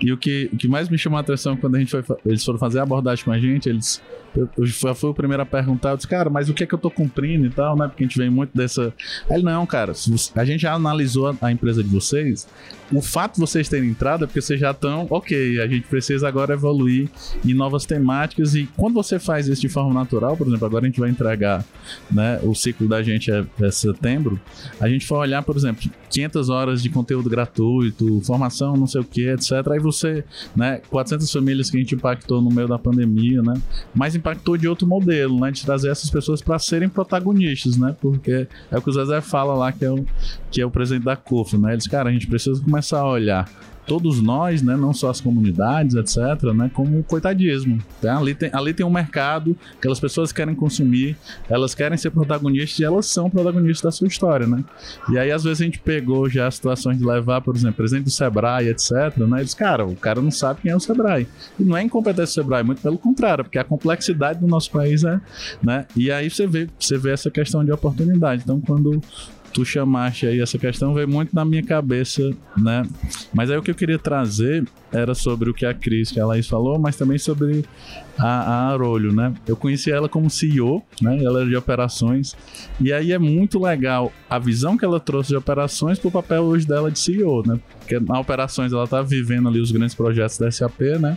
E 0.00 0.12
o 0.12 0.16
que, 0.16 0.48
o 0.52 0.56
que 0.56 0.68
mais 0.68 0.88
me 0.88 0.96
chamou 0.96 1.16
a 1.16 1.20
atenção 1.20 1.56
quando 1.56 1.74
a 1.76 1.78
gente 1.78 1.90
foi, 1.90 2.04
eles 2.24 2.44
foram 2.44 2.58
fazer 2.58 2.78
a 2.78 2.82
abordagem 2.82 3.24
com 3.24 3.32
a 3.32 3.38
gente, 3.38 3.68
eles 3.68 4.00
eu, 4.36 4.48
eu 4.56 4.94
fui 4.94 5.10
o 5.10 5.14
primeiro 5.14 5.42
a 5.42 5.46
perguntar, 5.46 5.90
eu 5.90 5.96
disse, 5.96 6.08
cara, 6.08 6.28
mas 6.28 6.48
o 6.48 6.54
que 6.54 6.64
é 6.64 6.66
que 6.66 6.74
eu 6.74 6.78
tô 6.78 6.90
cumprindo 6.90 7.46
e 7.46 7.50
tal, 7.50 7.76
né? 7.76 7.86
Porque 7.88 8.04
a 8.04 8.06
gente 8.06 8.18
vem 8.18 8.30
muito 8.30 8.56
dessa. 8.56 8.92
Ele, 9.30 9.42
não, 9.42 9.66
cara, 9.66 9.92
a 10.34 10.44
gente 10.44 10.60
já 10.60 10.72
analisou 10.72 11.28
a, 11.28 11.36
a 11.40 11.52
empresa 11.52 11.82
de 11.82 11.88
vocês, 11.88 12.46
o 12.92 13.02
fato 13.02 13.34
de 13.34 13.40
vocês 13.40 13.68
terem 13.68 13.90
entrado 13.90 14.24
é 14.24 14.26
porque 14.26 14.40
vocês 14.40 14.60
já 14.60 14.70
estão, 14.70 15.06
ok, 15.10 15.60
a 15.60 15.66
gente 15.66 15.86
precisa 15.88 16.28
agora 16.28 16.54
evoluir 16.54 17.08
em 17.44 17.52
novas 17.52 17.84
temáticas 17.84 18.54
e 18.54 18.68
quando 18.76 18.94
você 18.94 19.18
faz 19.18 19.48
isso 19.48 19.60
de 19.60 19.68
forma 19.68 19.92
natural, 19.92 20.36
por 20.36 20.46
exemplo, 20.46 20.66
agora 20.66 20.84
a 20.84 20.88
gente 20.88 21.00
vai 21.00 21.10
entregar, 21.10 21.64
né, 22.10 22.38
o 22.42 22.54
ciclo 22.54 22.88
da 22.88 23.02
gente 23.02 23.30
é, 23.30 23.44
é 23.60 23.70
setembro, 23.70 24.40
a 24.80 24.88
gente 24.88 25.06
for 25.06 25.18
olhar, 25.18 25.42
por 25.42 25.56
exemplo, 25.56 25.90
500 26.10 26.48
horas 26.48 26.82
de 26.82 26.88
conteúdo 26.88 27.28
gratuito, 27.28 28.20
formação, 28.20 28.76
não 28.76 28.86
sei 28.86 29.00
o 29.00 29.04
que, 29.04 29.28
etc, 29.28 29.52
aí 29.72 29.80
você, 29.80 30.24
né, 30.54 30.80
400 30.88 31.30
famílias 31.30 31.70
que 31.70 31.76
a 31.76 31.80
gente 31.80 31.94
impactou 31.94 32.40
no 32.40 32.50
meio 32.50 32.68
da 32.68 32.78
pandemia, 32.78 33.42
né, 33.42 33.60
mas 33.94 34.14
impactou 34.26 34.56
de 34.56 34.66
outro 34.66 34.86
modelo, 34.86 35.38
né, 35.40 35.52
de 35.52 35.64
trazer 35.64 35.90
essas 35.90 36.10
pessoas 36.10 36.42
para 36.42 36.58
serem 36.58 36.88
protagonistas, 36.88 37.76
né, 37.76 37.94
porque 38.00 38.48
é 38.70 38.76
o 38.76 38.82
que 38.82 38.90
o 38.90 38.92
Zezé 38.92 39.20
fala 39.20 39.54
lá, 39.54 39.70
que 39.70 39.84
é 39.84 39.90
o, 39.90 40.04
que 40.50 40.60
é 40.60 40.66
o 40.66 40.70
presidente 40.70 41.04
da 41.04 41.16
CUF, 41.16 41.56
né, 41.56 41.72
eles, 41.72 41.86
cara, 41.86 42.08
a 42.08 42.12
gente 42.12 42.26
precisa 42.26 42.60
começar 42.60 43.00
a 43.00 43.08
olhar 43.08 43.48
todos 43.86 44.20
nós, 44.20 44.62
né, 44.62 44.76
não 44.76 44.92
só 44.92 45.10
as 45.10 45.20
comunidades, 45.20 45.94
etc., 45.94 46.52
né, 46.54 46.70
como 46.72 47.02
coitadismo. 47.04 47.78
Tá? 48.00 48.18
Ali, 48.18 48.34
tem, 48.34 48.50
ali 48.52 48.74
tem 48.74 48.84
um 48.84 48.90
mercado, 48.90 49.56
aquelas 49.76 50.00
pessoas 50.00 50.32
querem 50.32 50.54
consumir, 50.54 51.16
elas 51.48 51.74
querem 51.74 51.96
ser 51.96 52.10
protagonistas 52.10 52.78
e 52.80 52.84
elas 52.84 53.06
são 53.06 53.30
protagonistas 53.30 53.82
da 53.82 53.90
sua 53.90 54.08
história, 54.08 54.46
né? 54.46 54.64
E 55.10 55.18
aí, 55.18 55.30
às 55.30 55.44
vezes, 55.44 55.60
a 55.60 55.64
gente 55.64 55.78
pegou 55.78 56.28
já 56.28 56.50
situações 56.50 56.98
de 56.98 57.04
levar, 57.04 57.40
por 57.40 57.54
exemplo, 57.54 57.76
presidente 57.76 58.04
do 58.04 58.10
Sebrae, 58.10 58.68
etc., 58.68 59.16
né? 59.18 59.40
Eles, 59.40 59.54
cara, 59.54 59.84
o 59.86 59.94
cara 59.94 60.20
não 60.20 60.30
sabe 60.30 60.62
quem 60.62 60.70
é 60.70 60.76
o 60.76 60.80
Sebrae. 60.80 61.26
E 61.58 61.64
não 61.64 61.76
é 61.76 61.82
incompetência 61.82 62.42
do 62.42 62.44
Sebrae, 62.44 62.64
muito 62.64 62.82
pelo 62.82 62.98
contrário, 62.98 63.44
porque 63.44 63.58
a 63.58 63.64
complexidade 63.64 64.40
do 64.40 64.46
nosso 64.46 64.70
país 64.70 65.04
é, 65.04 65.20
né? 65.62 65.86
E 65.94 66.10
aí 66.10 66.28
você 66.28 66.46
vê, 66.46 66.68
você 66.78 66.98
vê 66.98 67.12
essa 67.12 67.30
questão 67.30 67.64
de 67.64 67.70
oportunidade. 67.72 68.42
Então, 68.42 68.60
quando 68.60 69.00
tu 69.56 69.64
chamaste 69.64 70.26
aí 70.26 70.38
essa 70.38 70.58
questão 70.58 70.92
veio 70.92 71.08
muito 71.08 71.34
na 71.34 71.42
minha 71.42 71.62
cabeça, 71.62 72.30
né? 72.58 72.86
Mas 73.32 73.50
aí 73.50 73.56
o 73.56 73.62
que 73.62 73.70
eu 73.70 73.74
queria 73.74 73.98
trazer 73.98 74.68
era 74.92 75.14
sobre 75.14 75.48
o 75.48 75.54
que 75.54 75.64
a 75.64 75.72
Cris, 75.72 76.12
que 76.12 76.20
a 76.20 76.26
Laís 76.26 76.46
falou, 76.46 76.78
mas 76.78 76.94
também 76.94 77.16
sobre 77.16 77.64
a, 78.18 78.26
a 78.26 78.72
Arolho, 78.72 79.14
né? 79.14 79.32
Eu 79.46 79.56
conheci 79.56 79.90
ela 79.90 80.10
como 80.10 80.28
CEO, 80.28 80.82
né? 81.00 81.24
Ela 81.24 81.40
era 81.40 81.48
de 81.48 81.56
operações. 81.56 82.36
E 82.78 82.92
aí 82.92 83.12
é 83.12 83.18
muito 83.18 83.58
legal 83.58 84.12
a 84.28 84.38
visão 84.38 84.76
que 84.76 84.84
ela 84.84 85.00
trouxe 85.00 85.30
de 85.30 85.36
operações 85.36 85.98
pro 85.98 86.10
papel 86.10 86.42
hoje 86.42 86.66
dela 86.66 86.90
de 86.90 86.98
CEO, 86.98 87.42
né? 87.46 87.58
Porque 87.78 87.98
na 87.98 88.20
operações 88.20 88.74
ela 88.74 88.86
tá 88.86 89.00
vivendo 89.00 89.48
ali 89.48 89.58
os 89.58 89.72
grandes 89.72 89.94
projetos 89.94 90.36
da 90.36 90.50
SAP, 90.50 90.80
né? 91.00 91.16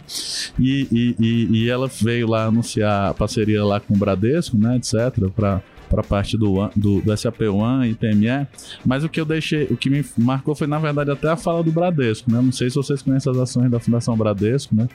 E, 0.58 0.88
e, 0.90 1.16
e, 1.20 1.64
e 1.64 1.70
ela 1.70 1.92
veio 2.02 2.26
lá 2.26 2.46
anunciar 2.46 3.10
a 3.10 3.14
parceria 3.14 3.66
lá 3.66 3.82
com 3.82 3.94
o 3.94 3.98
Bradesco, 3.98 4.58
né? 4.58 4.78
Etc. 4.78 4.96
para 5.36 5.62
para 5.90 6.02
a 6.02 6.04
parte 6.04 6.38
do, 6.38 6.70
do, 6.76 7.02
do 7.02 7.18
SAP 7.18 7.42
One 7.42 7.90
e 7.90 7.96
PME. 7.96 8.48
Mas 8.86 9.04
o 9.04 9.10
que 9.10 9.20
eu 9.20 9.26
deixei, 9.26 9.64
o 9.70 9.76
que 9.76 9.90
me 9.90 10.06
marcou 10.18 10.56
foi, 10.56 10.68
na 10.68 10.78
verdade, 10.78 11.12
até 11.12 11.30
a 11.30 11.36
fala 11.36 11.64
do 11.64 11.72
Bradesco, 11.72 12.32
né? 12.32 12.42
Não 12.42 12.52
sei 12.52 12.70
se 12.70 12.76
vocês 12.76 13.02
conhecem 13.02 13.32
as 13.32 13.38
ações 13.38 13.70
da 13.70 13.80
Fundação 13.80 14.16
Bradesco, 14.16 14.76
né? 14.76 14.88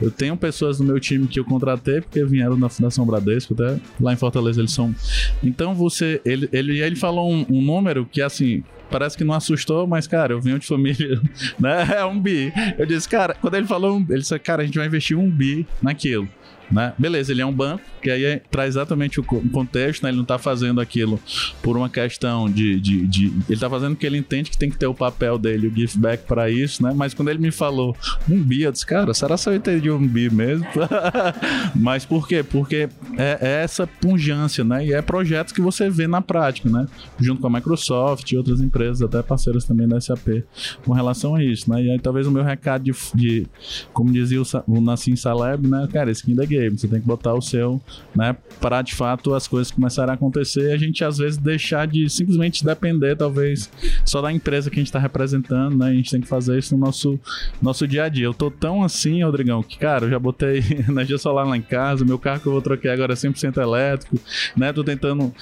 Eu 0.00 0.10
tenho 0.10 0.36
pessoas 0.36 0.80
no 0.80 0.86
meu 0.86 0.98
time 0.98 1.26
que 1.26 1.38
eu 1.38 1.44
contratei 1.44 2.00
porque 2.00 2.24
vieram 2.24 2.58
da 2.58 2.68
Fundação 2.68 3.06
Bradesco, 3.06 3.54
até 3.54 3.80
lá 4.00 4.12
em 4.12 4.16
Fortaleza 4.16 4.60
eles 4.60 4.72
são. 4.72 4.94
Então 5.42 5.74
você. 5.74 6.20
Ele, 6.24 6.48
ele, 6.52 6.80
ele 6.80 6.96
falou 6.96 7.30
um, 7.30 7.46
um 7.48 7.62
número 7.62 8.06
que, 8.06 8.20
assim, 8.20 8.62
parece 8.90 9.16
que 9.16 9.24
não 9.24 9.34
assustou, 9.34 9.86
mas, 9.86 10.06
cara, 10.06 10.32
eu 10.32 10.40
venho 10.40 10.58
de 10.58 10.66
família, 10.66 11.20
né? 11.58 11.88
É 11.96 12.04
um 12.04 12.18
bi. 12.18 12.52
Eu 12.76 12.84
disse, 12.84 13.08
cara, 13.08 13.34
quando 13.34 13.54
ele 13.54 13.66
falou, 13.66 14.04
ele 14.08 14.18
disse, 14.18 14.38
cara, 14.38 14.62
a 14.62 14.66
gente 14.66 14.76
vai 14.76 14.86
investir 14.86 15.16
um 15.16 15.30
bi 15.30 15.66
naquilo. 15.80 16.28
Né? 16.70 16.92
Beleza, 16.96 17.32
ele 17.32 17.42
é 17.42 17.46
um 17.46 17.52
banco, 17.52 17.82
que 18.00 18.10
aí 18.10 18.24
é, 18.24 18.42
traz 18.50 18.70
exatamente 18.70 19.18
o 19.18 19.24
contexto, 19.24 20.04
né? 20.04 20.10
Ele 20.10 20.16
não 20.16 20.22
está 20.22 20.38
fazendo 20.38 20.80
aquilo 20.80 21.18
por 21.60 21.76
uma 21.76 21.88
questão 21.88 22.48
de, 22.48 22.78
de, 22.78 23.06
de, 23.08 23.26
Ele 23.26 23.44
está 23.48 23.68
fazendo 23.68 23.94
porque 23.94 24.06
ele 24.06 24.18
entende 24.18 24.50
que 24.50 24.56
tem 24.56 24.70
que 24.70 24.78
ter 24.78 24.86
o 24.86 24.94
papel 24.94 25.36
dele, 25.36 25.66
o 25.66 25.74
give 25.74 25.98
back 25.98 26.24
para 26.26 26.48
isso, 26.48 26.82
né? 26.82 26.92
Mas 26.94 27.12
quando 27.12 27.28
ele 27.28 27.40
me 27.40 27.50
falou 27.50 27.96
um 28.28 28.40
bi, 28.40 28.62
eu 28.62 28.70
disse, 28.72 28.86
cara, 28.86 29.12
será 29.12 29.36
que 29.36 29.48
eu 29.48 29.54
entendi 29.54 29.90
um 29.90 30.06
bi 30.06 30.30
mesmo? 30.30 30.66
Mas 31.74 32.04
por 32.04 32.28
quê? 32.28 32.44
Porque 32.44 32.88
é, 33.18 33.38
é, 33.40 33.62
essa 33.64 33.86
pungência, 33.86 34.62
né? 34.62 34.86
E 34.86 34.92
é 34.92 35.02
projetos 35.02 35.52
que 35.52 35.60
você 35.60 35.90
vê 35.90 36.06
na 36.06 36.22
prática, 36.22 36.68
né? 36.68 36.86
Junto 37.18 37.40
com 37.40 37.48
a 37.48 37.50
Microsoft 37.50 38.30
e 38.30 38.36
outras 38.36 38.60
empresas, 38.60 39.02
até 39.02 39.22
parceiras 39.22 39.64
também 39.64 39.88
da 39.88 40.00
SAP, 40.00 40.44
com 40.84 40.92
relação 40.92 41.34
a 41.34 41.42
isso, 41.42 41.68
né? 41.68 41.82
E 41.82 41.90
aí 41.90 41.98
talvez 41.98 42.28
o 42.28 42.30
meu 42.30 42.44
recado 42.44 42.84
de, 42.84 42.92
de 43.14 43.46
como 43.92 44.12
dizia 44.12 44.40
o, 44.40 44.44
o 44.68 44.80
Nassim 44.80 45.16
Saleb, 45.16 45.66
né? 45.66 45.88
Cara, 45.92 46.10
skin 46.12 46.34
da 46.34 46.44
game 46.44 46.59
Você 46.68 46.88
tem 46.88 47.00
que 47.00 47.06
botar 47.06 47.34
o 47.34 47.40
seu, 47.40 47.80
né? 48.14 48.36
Para 48.60 48.82
de 48.82 48.94
fato 48.94 49.34
as 49.34 49.48
coisas 49.48 49.70
começarem 49.70 50.10
a 50.10 50.14
acontecer 50.14 50.72
a 50.72 50.76
gente 50.76 51.04
às 51.04 51.18
vezes 51.18 51.38
deixar 51.38 51.86
de 51.86 52.08
simplesmente 52.08 52.64
depender, 52.64 53.16
talvez, 53.16 53.70
só 54.04 54.20
da 54.20 54.32
empresa 54.32 54.68
que 54.68 54.76
a 54.76 54.80
gente 54.80 54.88
está 54.88 54.98
representando, 54.98 55.76
né? 55.76 55.88
A 55.88 55.94
gente 55.94 56.10
tem 56.10 56.20
que 56.20 56.28
fazer 56.28 56.58
isso 56.58 56.76
no 56.76 56.84
nosso, 56.84 57.18
nosso 57.60 57.86
dia 57.86 58.04
a 58.04 58.08
dia. 58.08 58.26
Eu 58.26 58.34
tô 58.34 58.50
tão 58.50 58.82
assim, 58.82 59.22
Rodrigão, 59.22 59.62
que, 59.62 59.78
cara, 59.78 60.06
eu 60.06 60.10
já 60.10 60.18
botei 60.18 60.62
energia 60.88 61.18
solar 61.18 61.46
lá 61.46 61.56
em 61.56 61.62
casa, 61.62 62.04
meu 62.04 62.18
carro 62.18 62.40
que 62.40 62.46
eu 62.46 62.52
vou 62.52 62.62
trocar 62.62 62.92
agora 62.92 63.12
é 63.12 63.16
100% 63.16 63.56
elétrico, 63.58 64.18
né? 64.56 64.72
Tô 64.72 64.84
tentando 64.84 65.32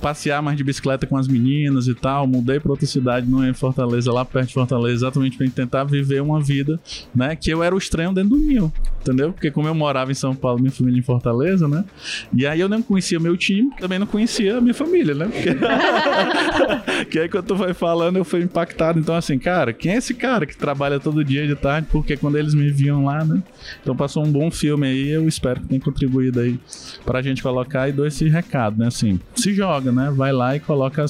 passear 0.00 0.42
mais 0.42 0.56
de 0.56 0.64
bicicleta 0.64 1.06
com 1.06 1.16
as 1.16 1.28
meninas 1.28 1.86
e 1.88 1.94
tal. 1.94 2.26
Mudei 2.26 2.60
para 2.60 2.70
outra 2.70 2.86
cidade, 2.86 3.28
não 3.28 3.42
é 3.42 3.52
Fortaleza, 3.52 4.12
lá 4.12 4.24
perto 4.24 4.48
de 4.48 4.54
Fortaleza, 4.54 4.94
exatamente 4.94 5.36
para 5.36 5.48
tentar 5.48 5.84
viver 5.84 6.20
uma 6.22 6.40
vida, 6.40 6.78
né? 7.14 7.36
Que 7.36 7.50
eu 7.50 7.62
era 7.62 7.74
o 7.74 7.78
estranho 7.78 8.12
dentro 8.12 8.30
do 8.30 8.36
Ninho, 8.36 8.72
entendeu? 9.00 9.32
Porque 9.32 9.50
como 9.50 9.68
eu 9.68 9.74
morava 9.74 10.10
em 10.10 10.14
São 10.14 10.34
Paulo, 10.34 10.60
minha 10.60 10.72
família 10.72 10.98
em 10.98 11.02
Fortaleza, 11.02 11.66
né? 11.66 11.84
E 12.32 12.46
aí 12.46 12.60
eu 12.60 12.68
não 12.68 12.82
conhecia 12.82 13.18
meu 13.18 13.36
time, 13.36 13.70
também 13.78 13.98
não 13.98 14.06
conhecia 14.06 14.58
a 14.58 14.60
minha 14.60 14.74
família, 14.74 15.14
né? 15.14 15.26
Porque... 15.26 17.04
que 17.10 17.18
aí 17.18 17.28
quando 17.28 17.46
tu 17.46 17.56
vai 17.56 17.74
falando, 17.74 18.16
eu 18.16 18.24
fui 18.24 18.42
impactado. 18.42 18.98
Então, 18.98 19.14
assim, 19.14 19.38
cara, 19.38 19.72
quem 19.72 19.92
é 19.92 19.96
esse 19.96 20.14
cara 20.14 20.46
que 20.46 20.56
trabalha 20.56 21.00
todo 21.00 21.24
dia 21.24 21.46
de 21.46 21.54
tarde? 21.54 21.88
Porque 21.90 22.16
quando 22.16 22.36
eles 22.36 22.54
me 22.54 22.70
viam 22.70 23.04
lá, 23.04 23.24
né? 23.24 23.42
Então 23.82 23.96
passou 23.96 24.24
um 24.24 24.30
bom 24.30 24.50
filme 24.50 24.86
aí, 24.86 25.08
eu 25.10 25.26
espero 25.26 25.60
que 25.60 25.68
tenha 25.68 25.80
contribuído 25.80 26.40
aí 26.40 26.58
pra 27.04 27.22
gente 27.22 27.42
colocar 27.42 27.88
e 27.88 27.92
dou 27.92 28.06
esse 28.06 28.28
recado, 28.28 28.78
né? 28.78 28.86
Assim, 28.86 29.18
se 29.34 29.52
joga 29.54 29.79
joga, 29.80 29.90
né? 29.90 30.12
Vai 30.14 30.32
lá 30.32 30.54
e 30.54 30.60
coloca, 30.60 31.04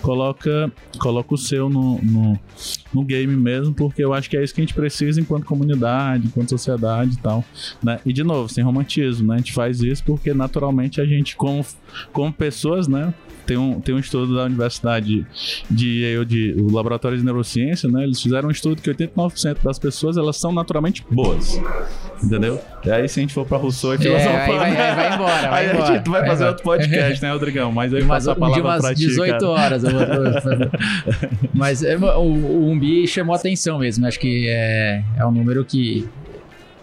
coloca, 0.00 0.72
coloca 0.98 1.34
o 1.34 1.38
seu 1.38 1.68
no, 1.68 2.00
no, 2.02 2.38
no, 2.92 3.04
game 3.04 3.36
mesmo, 3.36 3.74
porque 3.74 4.02
eu 4.02 4.12
acho 4.12 4.28
que 4.28 4.36
é 4.36 4.42
isso 4.42 4.54
que 4.54 4.60
a 4.60 4.64
gente 4.64 4.74
precisa 4.74 5.20
enquanto 5.20 5.44
comunidade, 5.44 6.26
enquanto 6.26 6.50
sociedade 6.50 7.14
e 7.14 7.18
tal, 7.18 7.44
né? 7.82 8.00
E 8.04 8.12
de 8.12 8.24
novo, 8.24 8.48
sem 8.48 8.64
romantismo, 8.64 9.28
né? 9.28 9.34
A 9.34 9.38
gente 9.38 9.52
faz 9.52 9.80
isso 9.80 10.02
porque 10.04 10.32
naturalmente 10.32 11.00
a 11.00 11.04
gente, 11.04 11.36
como, 11.36 11.64
como 12.12 12.32
pessoas, 12.32 12.88
né? 12.88 13.12
Tem 13.46 13.56
um, 13.56 13.80
tem 13.80 13.94
um 13.94 13.98
estudo 13.98 14.34
da 14.34 14.44
Universidade 14.44 15.26
de 15.70 16.02
Yale, 16.02 16.24
de, 16.24 16.54
o 16.58 16.72
Laboratório 16.72 17.18
de 17.18 17.24
Neurociência, 17.24 17.88
né? 17.90 18.04
Eles 18.04 18.20
fizeram 18.20 18.48
um 18.48 18.50
estudo 18.50 18.80
que 18.80 18.90
89% 18.90 19.58
das 19.62 19.78
pessoas, 19.78 20.16
elas 20.16 20.36
são 20.36 20.52
naturalmente 20.52 21.04
boas. 21.10 21.60
Entendeu? 22.22 22.60
E 22.84 22.90
aí, 22.90 23.08
se 23.08 23.20
a 23.20 23.22
gente 23.22 23.34
for 23.34 23.46
pra 23.46 23.58
Rousseau 23.58 23.94
e 23.94 23.98
filosofar... 23.98 24.32
É, 24.32 24.42
aí 24.42 24.56
vai, 24.56 24.76
aí 24.76 24.94
vai 24.94 25.14
embora, 25.14 25.50
vai 25.50 25.66
aí 25.66 25.74
embora. 25.74 25.84
a 25.84 25.96
gente 25.96 26.10
vai, 26.10 26.20
vai 26.20 26.30
fazer 26.30 26.44
embora. 26.44 26.50
outro 26.50 26.64
podcast, 26.64 27.22
né, 27.22 27.32
Rodrigão? 27.32 27.72
Mas 27.72 27.94
aí 27.94 28.04
passa 28.04 28.32
a 28.32 28.34
palavra 28.34 28.62
de 28.62 28.66
umas 28.66 28.80
pra 28.80 28.94
ti, 28.94 29.06
18 29.06 29.32
cara. 29.32 29.46
horas. 29.48 29.84
Eu 29.84 29.90
vou... 29.90 30.00
Mas 31.52 31.82
é, 31.82 31.96
o, 31.96 32.20
o 32.20 32.70
Umbi 32.70 33.06
chamou 33.06 33.34
atenção 33.34 33.78
mesmo. 33.78 34.06
Acho 34.06 34.18
que 34.18 34.46
é, 34.48 35.02
é 35.18 35.26
um 35.26 35.32
número 35.32 35.64
que... 35.64 36.08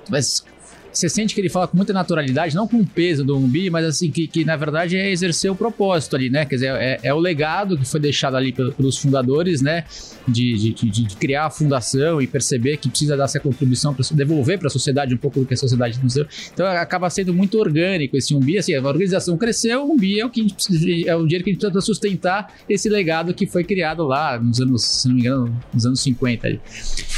Mas 0.09 0.45
você 0.91 1.07
sente 1.09 1.33
que 1.33 1.41
ele 1.41 1.49
fala 1.49 1.67
com 1.67 1.77
muita 1.77 1.93
naturalidade, 1.93 2.55
não 2.55 2.67
com 2.67 2.77
o 2.77 2.85
peso 2.85 3.23
do 3.23 3.37
Umbi, 3.37 3.69
mas 3.69 3.85
assim, 3.85 4.11
que, 4.11 4.27
que 4.27 4.43
na 4.43 4.55
verdade 4.55 4.97
é 4.97 5.09
exercer 5.09 5.51
o 5.51 5.55
propósito 5.55 6.15
ali, 6.15 6.29
né? 6.29 6.45
Quer 6.45 6.55
dizer, 6.55 6.71
é, 6.75 6.99
é 7.03 7.13
o 7.13 7.19
legado 7.19 7.77
que 7.77 7.85
foi 7.85 7.99
deixado 7.99 8.35
ali 8.35 8.51
pelos 8.51 8.97
fundadores, 8.97 9.61
né? 9.61 9.85
De, 10.27 10.73
de, 10.73 10.89
de, 10.89 11.15
criar 11.15 11.45
a 11.45 11.49
fundação 11.49 12.21
e 12.21 12.27
perceber 12.27 12.77
que 12.77 12.89
precisa 12.89 13.17
dar 13.17 13.23
essa 13.23 13.39
contribuição 13.39 13.93
para 13.93 14.05
devolver 14.11 14.59
para 14.59 14.67
a 14.67 14.69
sociedade 14.69 15.13
um 15.13 15.17
pouco 15.17 15.39
do 15.39 15.45
que 15.45 15.53
a 15.53 15.57
sociedade 15.57 15.99
nos 16.01 16.13
deu. 16.13 16.27
Então 16.53 16.65
acaba 16.67 17.09
sendo 17.09 17.33
muito 17.33 17.57
orgânico 17.57 18.15
esse 18.15 18.35
Umbi, 18.35 18.57
assim, 18.57 18.73
a 18.75 18.81
organização 18.81 19.37
cresceu, 19.37 19.83
o 19.83 19.93
Umbi 19.93 20.19
é 20.19 20.25
o 20.25 20.29
que 20.29 20.53
precisa, 20.53 21.09
é 21.09 21.15
o 21.15 21.23
dinheiro 21.23 21.43
que 21.43 21.49
a 21.49 21.53
gente 21.53 21.61
precisa 21.61 21.81
sustentar 21.81 22.53
esse 22.69 22.87
legado 22.87 23.33
que 23.33 23.47
foi 23.47 23.63
criado 23.63 24.03
lá 24.03 24.39
nos 24.39 24.59
anos, 24.59 24.83
se 24.83 25.07
não 25.07 25.15
me 25.15 25.21
engano, 25.21 25.61
nos 25.73 25.85
anos 25.85 26.01
50 26.01 26.47
ali. 26.47 26.61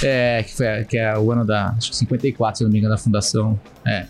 É, 0.02 0.44
que, 0.44 0.56
foi, 0.56 0.84
que 0.86 0.98
é 0.98 1.18
o 1.18 1.32
ano 1.32 1.46
da, 1.46 1.70
acho 1.78 1.92
que 1.92 1.98
54, 1.98 2.60
se 2.60 2.64
não 2.64 2.72
me 2.72 2.80
engano, 2.80 2.94
da 2.94 2.98
fundação 2.98 3.60
é. 3.86 4.06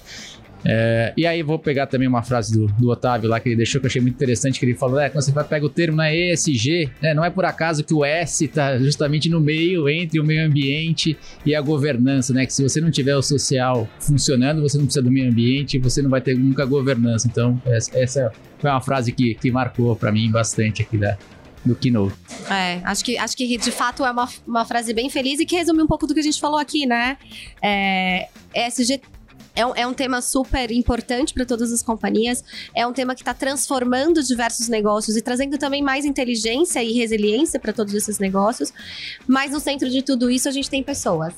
É, 0.65 1.13
e 1.17 1.27
aí 1.27 1.43
vou 1.43 1.59
pegar 1.59 1.87
também 1.87 2.07
uma 2.07 2.23
frase 2.23 2.53
do, 2.53 2.67
do, 2.67 2.89
Otávio 2.89 3.29
lá 3.29 3.39
que 3.39 3.49
ele 3.49 3.55
deixou 3.57 3.81
que 3.81 3.85
eu 3.85 3.89
achei 3.89 4.01
muito 4.01 4.15
interessante, 4.15 4.59
que 4.59 4.65
ele 4.65 4.75
falou, 4.75 4.99
é, 4.99 5.09
quando 5.09 5.23
você 5.23 5.31
vai 5.31 5.43
pegar 5.43 5.65
o 5.65 5.69
termo 5.69 5.97
na 5.97 6.03
né, 6.03 6.31
ESG, 6.31 6.89
né, 7.01 7.13
não 7.13 7.23
é 7.23 7.29
por 7.29 7.43
acaso 7.43 7.83
que 7.83 7.93
o 7.93 8.05
S 8.05 8.45
está 8.45 8.77
justamente 8.77 9.29
no 9.29 9.41
meio 9.41 9.89
entre 9.89 10.19
o 10.19 10.23
meio 10.23 10.45
ambiente 10.45 11.17
e 11.45 11.53
a 11.53 11.61
governança, 11.61 12.33
né? 12.33 12.45
Que 12.45 12.53
se 12.53 12.63
você 12.63 12.79
não 12.79 12.89
tiver 12.89 13.15
o 13.15 13.21
social 13.21 13.87
funcionando, 13.99 14.61
você 14.61 14.77
não 14.77 14.85
precisa 14.85 15.03
do 15.03 15.11
meio 15.11 15.29
ambiente, 15.29 15.77
você 15.77 16.01
não 16.01 16.09
vai 16.09 16.21
ter 16.21 16.37
nunca 16.37 16.65
governança. 16.65 17.27
Então, 17.27 17.61
essa, 17.65 17.97
essa 17.97 18.31
foi 18.59 18.69
uma 18.69 18.81
frase 18.81 19.11
que, 19.11 19.35
que 19.35 19.51
marcou 19.51 19.95
para 19.95 20.11
mim 20.11 20.31
bastante 20.31 20.81
aqui 20.81 20.97
da, 20.97 21.17
do 21.65 21.75
Keynote. 21.75 22.15
É, 22.49 22.79
acho 22.83 23.03
que, 23.03 23.17
acho 23.17 23.35
que 23.35 23.57
de 23.57 23.71
fato 23.71 24.05
é 24.05 24.11
uma, 24.11 24.29
uma 24.47 24.65
frase 24.65 24.93
bem 24.93 25.09
feliz 25.09 25.39
e 25.39 25.45
que 25.45 25.55
resume 25.55 25.81
um 25.81 25.87
pouco 25.87 26.07
do 26.07 26.13
que 26.13 26.19
a 26.19 26.23
gente 26.23 26.39
falou 26.39 26.57
aqui, 26.57 26.85
né? 26.85 27.17
É, 27.61 28.27
ESG 28.55 29.01
é 29.55 29.65
um, 29.65 29.75
é 29.75 29.87
um 29.87 29.93
tema 29.93 30.21
super 30.21 30.71
importante 30.71 31.33
para 31.33 31.45
todas 31.45 31.71
as 31.71 31.81
companhias. 31.81 32.43
É 32.75 32.85
um 32.87 32.93
tema 32.93 33.13
que 33.13 33.21
está 33.21 33.33
transformando 33.33 34.23
diversos 34.23 34.67
negócios 34.67 35.15
e 35.15 35.21
trazendo 35.21 35.57
também 35.57 35.81
mais 35.81 36.05
inteligência 36.05 36.83
e 36.83 36.93
resiliência 36.93 37.59
para 37.59 37.71
todos 37.71 37.93
esses 37.93 38.17
negócios. 38.19 38.73
Mas 39.27 39.51
no 39.51 39.59
centro 39.59 39.89
de 39.89 40.01
tudo 40.01 40.29
isso, 40.29 40.49
a 40.49 40.51
gente 40.51 40.69
tem 40.69 40.81
pessoas. 40.81 41.33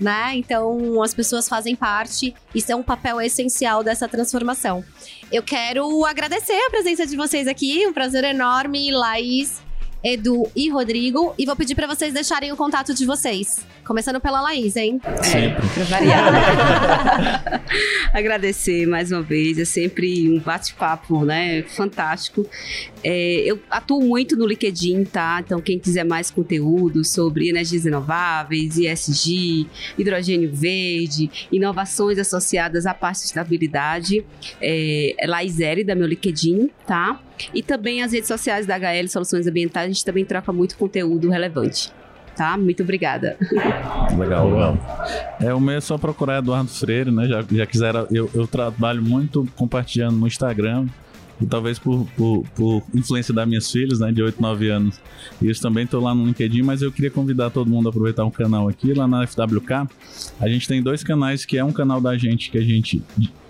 Né? 0.00 0.32
Então, 0.34 1.00
as 1.02 1.14
pessoas 1.14 1.48
fazem 1.48 1.76
parte, 1.76 2.34
isso 2.52 2.72
é 2.72 2.74
um 2.74 2.82
papel 2.82 3.20
essencial 3.20 3.84
dessa 3.84 4.08
transformação. 4.08 4.84
Eu 5.30 5.42
quero 5.44 6.04
agradecer 6.04 6.58
a 6.66 6.70
presença 6.70 7.06
de 7.06 7.16
vocês 7.16 7.46
aqui, 7.46 7.86
um 7.86 7.92
prazer 7.92 8.24
enorme, 8.24 8.90
Laís, 8.90 9.60
Edu 10.02 10.50
e 10.56 10.68
Rodrigo, 10.68 11.32
e 11.38 11.46
vou 11.46 11.54
pedir 11.54 11.76
para 11.76 11.86
vocês 11.86 12.12
deixarem 12.12 12.50
o 12.50 12.56
contato 12.56 12.92
de 12.92 13.06
vocês. 13.06 13.64
Começando 13.92 14.22
pela 14.22 14.40
Laís, 14.40 14.74
hein? 14.74 14.98
Sempre. 15.22 15.68
Pra 15.68 15.84
variar. 16.00 17.62
Agradecer 18.10 18.86
mais 18.86 19.12
uma 19.12 19.20
vez, 19.20 19.58
é 19.58 19.66
sempre 19.66 20.30
um 20.30 20.40
bate-papo, 20.40 21.26
né? 21.26 21.62
Fantástico. 21.64 22.48
É, 23.04 23.42
eu 23.44 23.60
atuo 23.70 24.02
muito 24.02 24.34
no 24.34 24.46
LinkedIn, 24.46 25.04
tá? 25.04 25.42
Então, 25.44 25.60
quem 25.60 25.78
quiser 25.78 26.06
mais 26.06 26.30
conteúdo 26.30 27.04
sobre 27.04 27.50
energias 27.50 27.84
renováveis, 27.84 28.78
ESG, 28.78 29.66
hidrogênio 29.98 30.50
verde, 30.50 31.30
inovações 31.52 32.16
associadas 32.16 32.86
à 32.86 32.94
parte 32.94 33.18
de 33.18 33.26
estabilidade, 33.26 34.24
é, 34.58 35.14
é 35.18 35.26
Laizere, 35.26 35.84
da 35.84 35.94
meu 35.94 36.06
LinkedIn, 36.06 36.70
tá? 36.86 37.20
E 37.52 37.62
também 37.62 38.02
as 38.02 38.12
redes 38.12 38.28
sociais 38.28 38.64
da 38.64 38.78
HL 38.78 39.06
Soluções 39.08 39.46
Ambientais, 39.46 39.84
a 39.84 39.92
gente 39.92 40.02
também 40.02 40.24
troca 40.24 40.50
muito 40.50 40.78
conteúdo 40.78 41.28
relevante. 41.28 41.92
Tá? 42.36 42.56
Muito 42.56 42.82
obrigada. 42.82 43.36
Legal, 44.18 44.50
legal. 44.50 44.78
É, 45.40 45.52
o 45.52 45.60
meu 45.60 45.76
é 45.76 45.80
só 45.80 45.98
procurar 45.98 46.38
Eduardo 46.38 46.70
Freire, 46.70 47.10
né? 47.10 47.26
Já, 47.28 47.44
já 47.50 47.66
quiser, 47.66 47.94
eu, 48.10 48.30
eu 48.34 48.46
trabalho 48.46 49.02
muito 49.02 49.46
compartilhando 49.56 50.16
no 50.16 50.26
Instagram, 50.26 50.86
e 51.42 51.46
talvez 51.46 51.78
por, 51.78 52.06
por, 52.16 52.44
por, 52.54 52.82
influência 52.94 53.34
das 53.34 53.46
minhas 53.48 53.70
filhas, 53.70 53.98
né, 53.98 54.12
de 54.12 54.22
8, 54.22 54.40
9 54.40 54.70
anos. 54.70 55.00
E 55.40 55.48
eu 55.48 55.60
também 55.60 55.84
estou 55.84 56.00
lá 56.00 56.14
no 56.14 56.24
LinkedIn, 56.24 56.62
mas 56.62 56.82
eu 56.82 56.92
queria 56.92 57.10
convidar 57.10 57.50
todo 57.50 57.68
mundo 57.68 57.88
a 57.88 57.90
aproveitar 57.90 58.24
um 58.24 58.30
canal 58.30 58.68
aqui, 58.68 58.94
lá 58.94 59.08
na 59.08 59.26
FWK. 59.26 59.88
A 60.40 60.48
gente 60.48 60.68
tem 60.68 60.82
dois 60.82 61.02
canais, 61.02 61.44
que 61.44 61.58
é 61.58 61.64
um 61.64 61.72
canal 61.72 62.00
da 62.00 62.16
gente 62.16 62.50
que 62.50 62.58
a 62.58 62.62
gente 62.62 63.02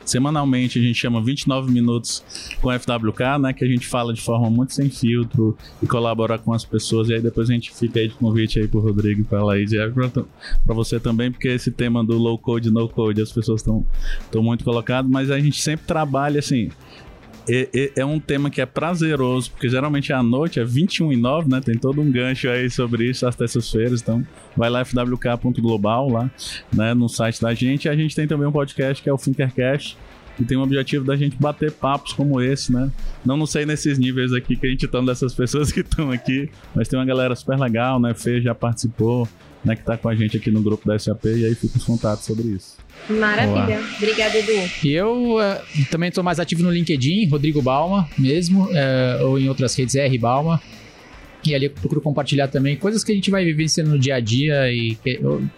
semanalmente 0.04 0.78
a 0.78 0.82
gente 0.82 0.94
chama 0.94 1.22
29 1.22 1.70
minutos 1.70 2.22
com 2.60 2.70
FWK, 2.70 3.38
né, 3.40 3.52
que 3.52 3.64
a 3.64 3.68
gente 3.68 3.86
fala 3.86 4.12
de 4.12 4.20
forma 4.20 4.50
muito 4.50 4.74
sem 4.74 4.90
filtro 4.90 5.56
e 5.82 5.86
colabora 5.86 6.38
com 6.38 6.52
as 6.52 6.64
pessoas. 6.64 7.08
E 7.08 7.14
aí 7.14 7.20
depois 7.20 7.48
a 7.50 7.52
gente 7.52 7.72
fica 7.74 8.00
aí 8.00 8.08
de 8.08 8.14
convite 8.14 8.58
aí 8.58 8.68
pro 8.68 8.80
Rodrigo 8.80 9.24
pra 9.24 9.42
Laís 9.42 9.72
e 9.72 9.76
para 10.64 10.74
você 10.74 10.98
também, 11.00 11.30
porque 11.30 11.48
esse 11.48 11.70
tema 11.70 12.04
do 12.04 12.16
low 12.16 12.38
code 12.38 12.70
no 12.70 12.88
code 12.88 13.20
as 13.20 13.32
pessoas 13.32 13.60
estão 13.60 13.84
muito 14.36 14.64
colocadas, 14.64 15.10
mas 15.10 15.30
a 15.30 15.38
gente 15.38 15.60
sempre 15.60 15.86
trabalha 15.86 16.38
assim, 16.38 16.70
é, 17.48 17.68
é, 17.74 17.92
é, 17.96 18.04
um 18.04 18.18
tema 18.20 18.50
que 18.50 18.60
é 18.60 18.66
prazeroso, 18.66 19.50
porque 19.50 19.68
geralmente 19.68 20.12
é 20.12 20.14
à 20.14 20.22
noite, 20.22 20.60
é 20.60 20.64
21 20.64 21.12
e 21.12 21.16
9, 21.16 21.48
né? 21.48 21.60
Tem 21.60 21.76
todo 21.76 22.00
um 22.00 22.10
gancho 22.10 22.48
aí 22.48 22.70
sobre 22.70 23.08
isso 23.08 23.26
às 23.26 23.36
terças-feiras. 23.36 24.00
Então, 24.00 24.26
vai 24.56 24.70
lá 24.70 24.84
fwk.global 24.84 26.08
lá, 26.08 26.30
né? 26.72 26.94
No 26.94 27.08
site 27.08 27.40
da 27.40 27.54
gente. 27.54 27.86
E 27.86 27.88
a 27.88 27.96
gente 27.96 28.14
tem 28.14 28.26
também 28.26 28.46
um 28.46 28.52
podcast 28.52 29.02
que 29.02 29.08
é 29.08 29.12
o 29.12 29.16
Thinkercast, 29.16 29.96
que 30.36 30.44
tem 30.44 30.56
o 30.56 30.62
objetivo 30.62 31.04
da 31.04 31.16
gente 31.16 31.36
bater 31.36 31.72
papos 31.72 32.12
como 32.12 32.40
esse, 32.40 32.72
né? 32.72 32.90
Não, 33.24 33.36
não 33.36 33.46
sei 33.46 33.66
nesses 33.66 33.98
níveis 33.98 34.32
aqui 34.32 34.56
que 34.56 34.66
a 34.66 34.70
gente 34.70 34.86
tá 34.88 35.00
dessas 35.00 35.34
pessoas 35.34 35.70
que 35.72 35.80
estão 35.80 36.10
aqui, 36.10 36.48
mas 36.74 36.88
tem 36.88 36.98
uma 36.98 37.04
galera 37.04 37.34
super 37.34 37.58
legal, 37.58 38.00
né? 38.00 38.14
Fê 38.14 38.40
já 38.40 38.54
participou, 38.54 39.28
né? 39.64 39.76
Que 39.76 39.84
tá 39.84 39.96
com 39.96 40.08
a 40.08 40.14
gente 40.14 40.36
aqui 40.36 40.50
no 40.50 40.62
grupo 40.62 40.86
da 40.86 40.98
SAP 40.98 41.24
e 41.26 41.44
aí 41.44 41.54
fica 41.54 41.78
os 41.78 41.84
contatos 41.84 42.24
sobre 42.24 42.48
isso. 42.48 42.76
Maravilha. 43.08 43.80
Obrigada, 43.96 44.38
Edu. 44.38 44.70
E 44.84 44.92
eu 44.92 45.36
uh, 45.36 45.84
também 45.90 46.08
estou 46.08 46.22
mais 46.22 46.38
ativo 46.38 46.62
no 46.62 46.70
LinkedIn, 46.70 47.28
Rodrigo 47.28 47.60
Balma 47.62 48.08
mesmo, 48.18 48.64
uh, 48.64 49.26
ou 49.26 49.38
em 49.38 49.48
outras 49.48 49.74
redes, 49.76 49.94
R 49.94 50.18
Balma. 50.18 50.60
E 51.44 51.54
ali 51.54 51.66
eu 51.66 51.70
procuro 51.70 52.00
compartilhar 52.00 52.46
também 52.46 52.76
coisas 52.76 53.02
que 53.02 53.10
a 53.10 53.14
gente 53.14 53.30
vai 53.30 53.44
vivenciando 53.44 53.90
no 53.90 53.98
dia 53.98 54.14
a 54.14 54.20
dia 54.20 54.72
e 54.72 54.96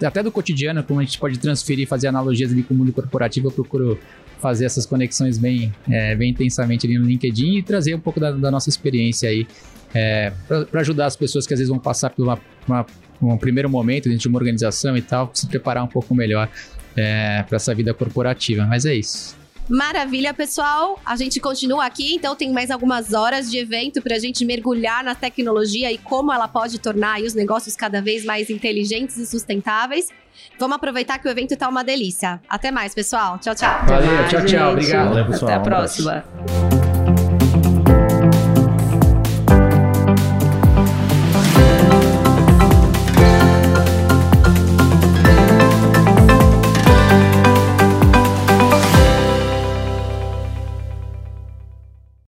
até 0.02 0.22
do 0.22 0.32
cotidiano, 0.32 0.82
como 0.82 1.00
a 1.00 1.04
gente 1.04 1.18
pode 1.18 1.38
transferir, 1.38 1.86
fazer 1.86 2.08
analogias 2.08 2.52
ali 2.52 2.62
com 2.62 2.72
o 2.72 2.76
mundo 2.76 2.90
corporativo, 2.90 3.48
eu 3.48 3.52
procuro 3.52 3.98
fazer 4.40 4.64
essas 4.64 4.86
conexões 4.86 5.36
bem, 5.36 5.72
é, 5.90 6.14
bem 6.14 6.30
intensamente 6.30 6.86
ali 6.86 6.98
no 6.98 7.04
LinkedIn 7.04 7.58
e 7.58 7.62
trazer 7.62 7.94
um 7.94 8.00
pouco 8.00 8.18
da, 8.18 8.30
da 8.30 8.50
nossa 8.50 8.70
experiência 8.70 9.28
aí 9.28 9.46
é, 9.94 10.32
para 10.70 10.80
ajudar 10.80 11.06
as 11.06 11.16
pessoas 11.16 11.46
que 11.46 11.54
às 11.54 11.60
vezes 11.60 11.70
vão 11.70 11.78
passar 11.78 12.10
por 12.10 12.24
uma, 12.24 12.38
uma, 12.66 12.84
um 13.20 13.36
primeiro 13.36 13.68
momento 13.68 14.04
dentro 14.04 14.20
de 14.20 14.28
uma 14.28 14.38
organização 14.38 14.96
e 14.96 15.02
tal, 15.02 15.30
se 15.32 15.46
preparar 15.46 15.82
um 15.84 15.88
pouco 15.88 16.14
melhor 16.14 16.48
é, 16.96 17.42
para 17.42 17.56
essa 17.56 17.74
vida 17.74 17.92
corporativa. 17.94 18.64
Mas 18.66 18.84
é 18.84 18.94
isso. 18.94 19.36
Maravilha, 19.68 20.34
pessoal. 20.34 21.00
A 21.04 21.16
gente 21.16 21.40
continua 21.40 21.86
aqui, 21.86 22.14
então 22.14 22.36
tem 22.36 22.52
mais 22.52 22.70
algumas 22.70 23.14
horas 23.14 23.50
de 23.50 23.58
evento 23.58 24.02
para 24.02 24.16
a 24.16 24.18
gente 24.18 24.44
mergulhar 24.44 25.02
na 25.02 25.14
tecnologia 25.14 25.90
e 25.90 25.96
como 25.96 26.32
ela 26.32 26.46
pode 26.46 26.78
tornar 26.78 27.20
os 27.20 27.34
negócios 27.34 27.74
cada 27.74 28.02
vez 28.02 28.24
mais 28.24 28.50
inteligentes 28.50 29.16
e 29.16 29.26
sustentáveis. 29.26 30.08
Vamos 30.58 30.76
aproveitar 30.76 31.18
que 31.18 31.26
o 31.26 31.30
evento 31.30 31.52
está 31.52 31.68
uma 31.68 31.82
delícia. 31.82 32.40
Até 32.48 32.70
mais, 32.70 32.94
pessoal. 32.94 33.38
Tchau, 33.38 33.54
tchau. 33.54 33.86
Valeu, 33.86 34.28
tchau, 34.28 34.44
tchau. 34.44 34.72
Obrigado. 34.72 35.08
Valeu, 35.08 35.26
pessoal. 35.26 35.50
Até 35.50 35.60
a 35.60 35.62
próxima. 35.62 36.83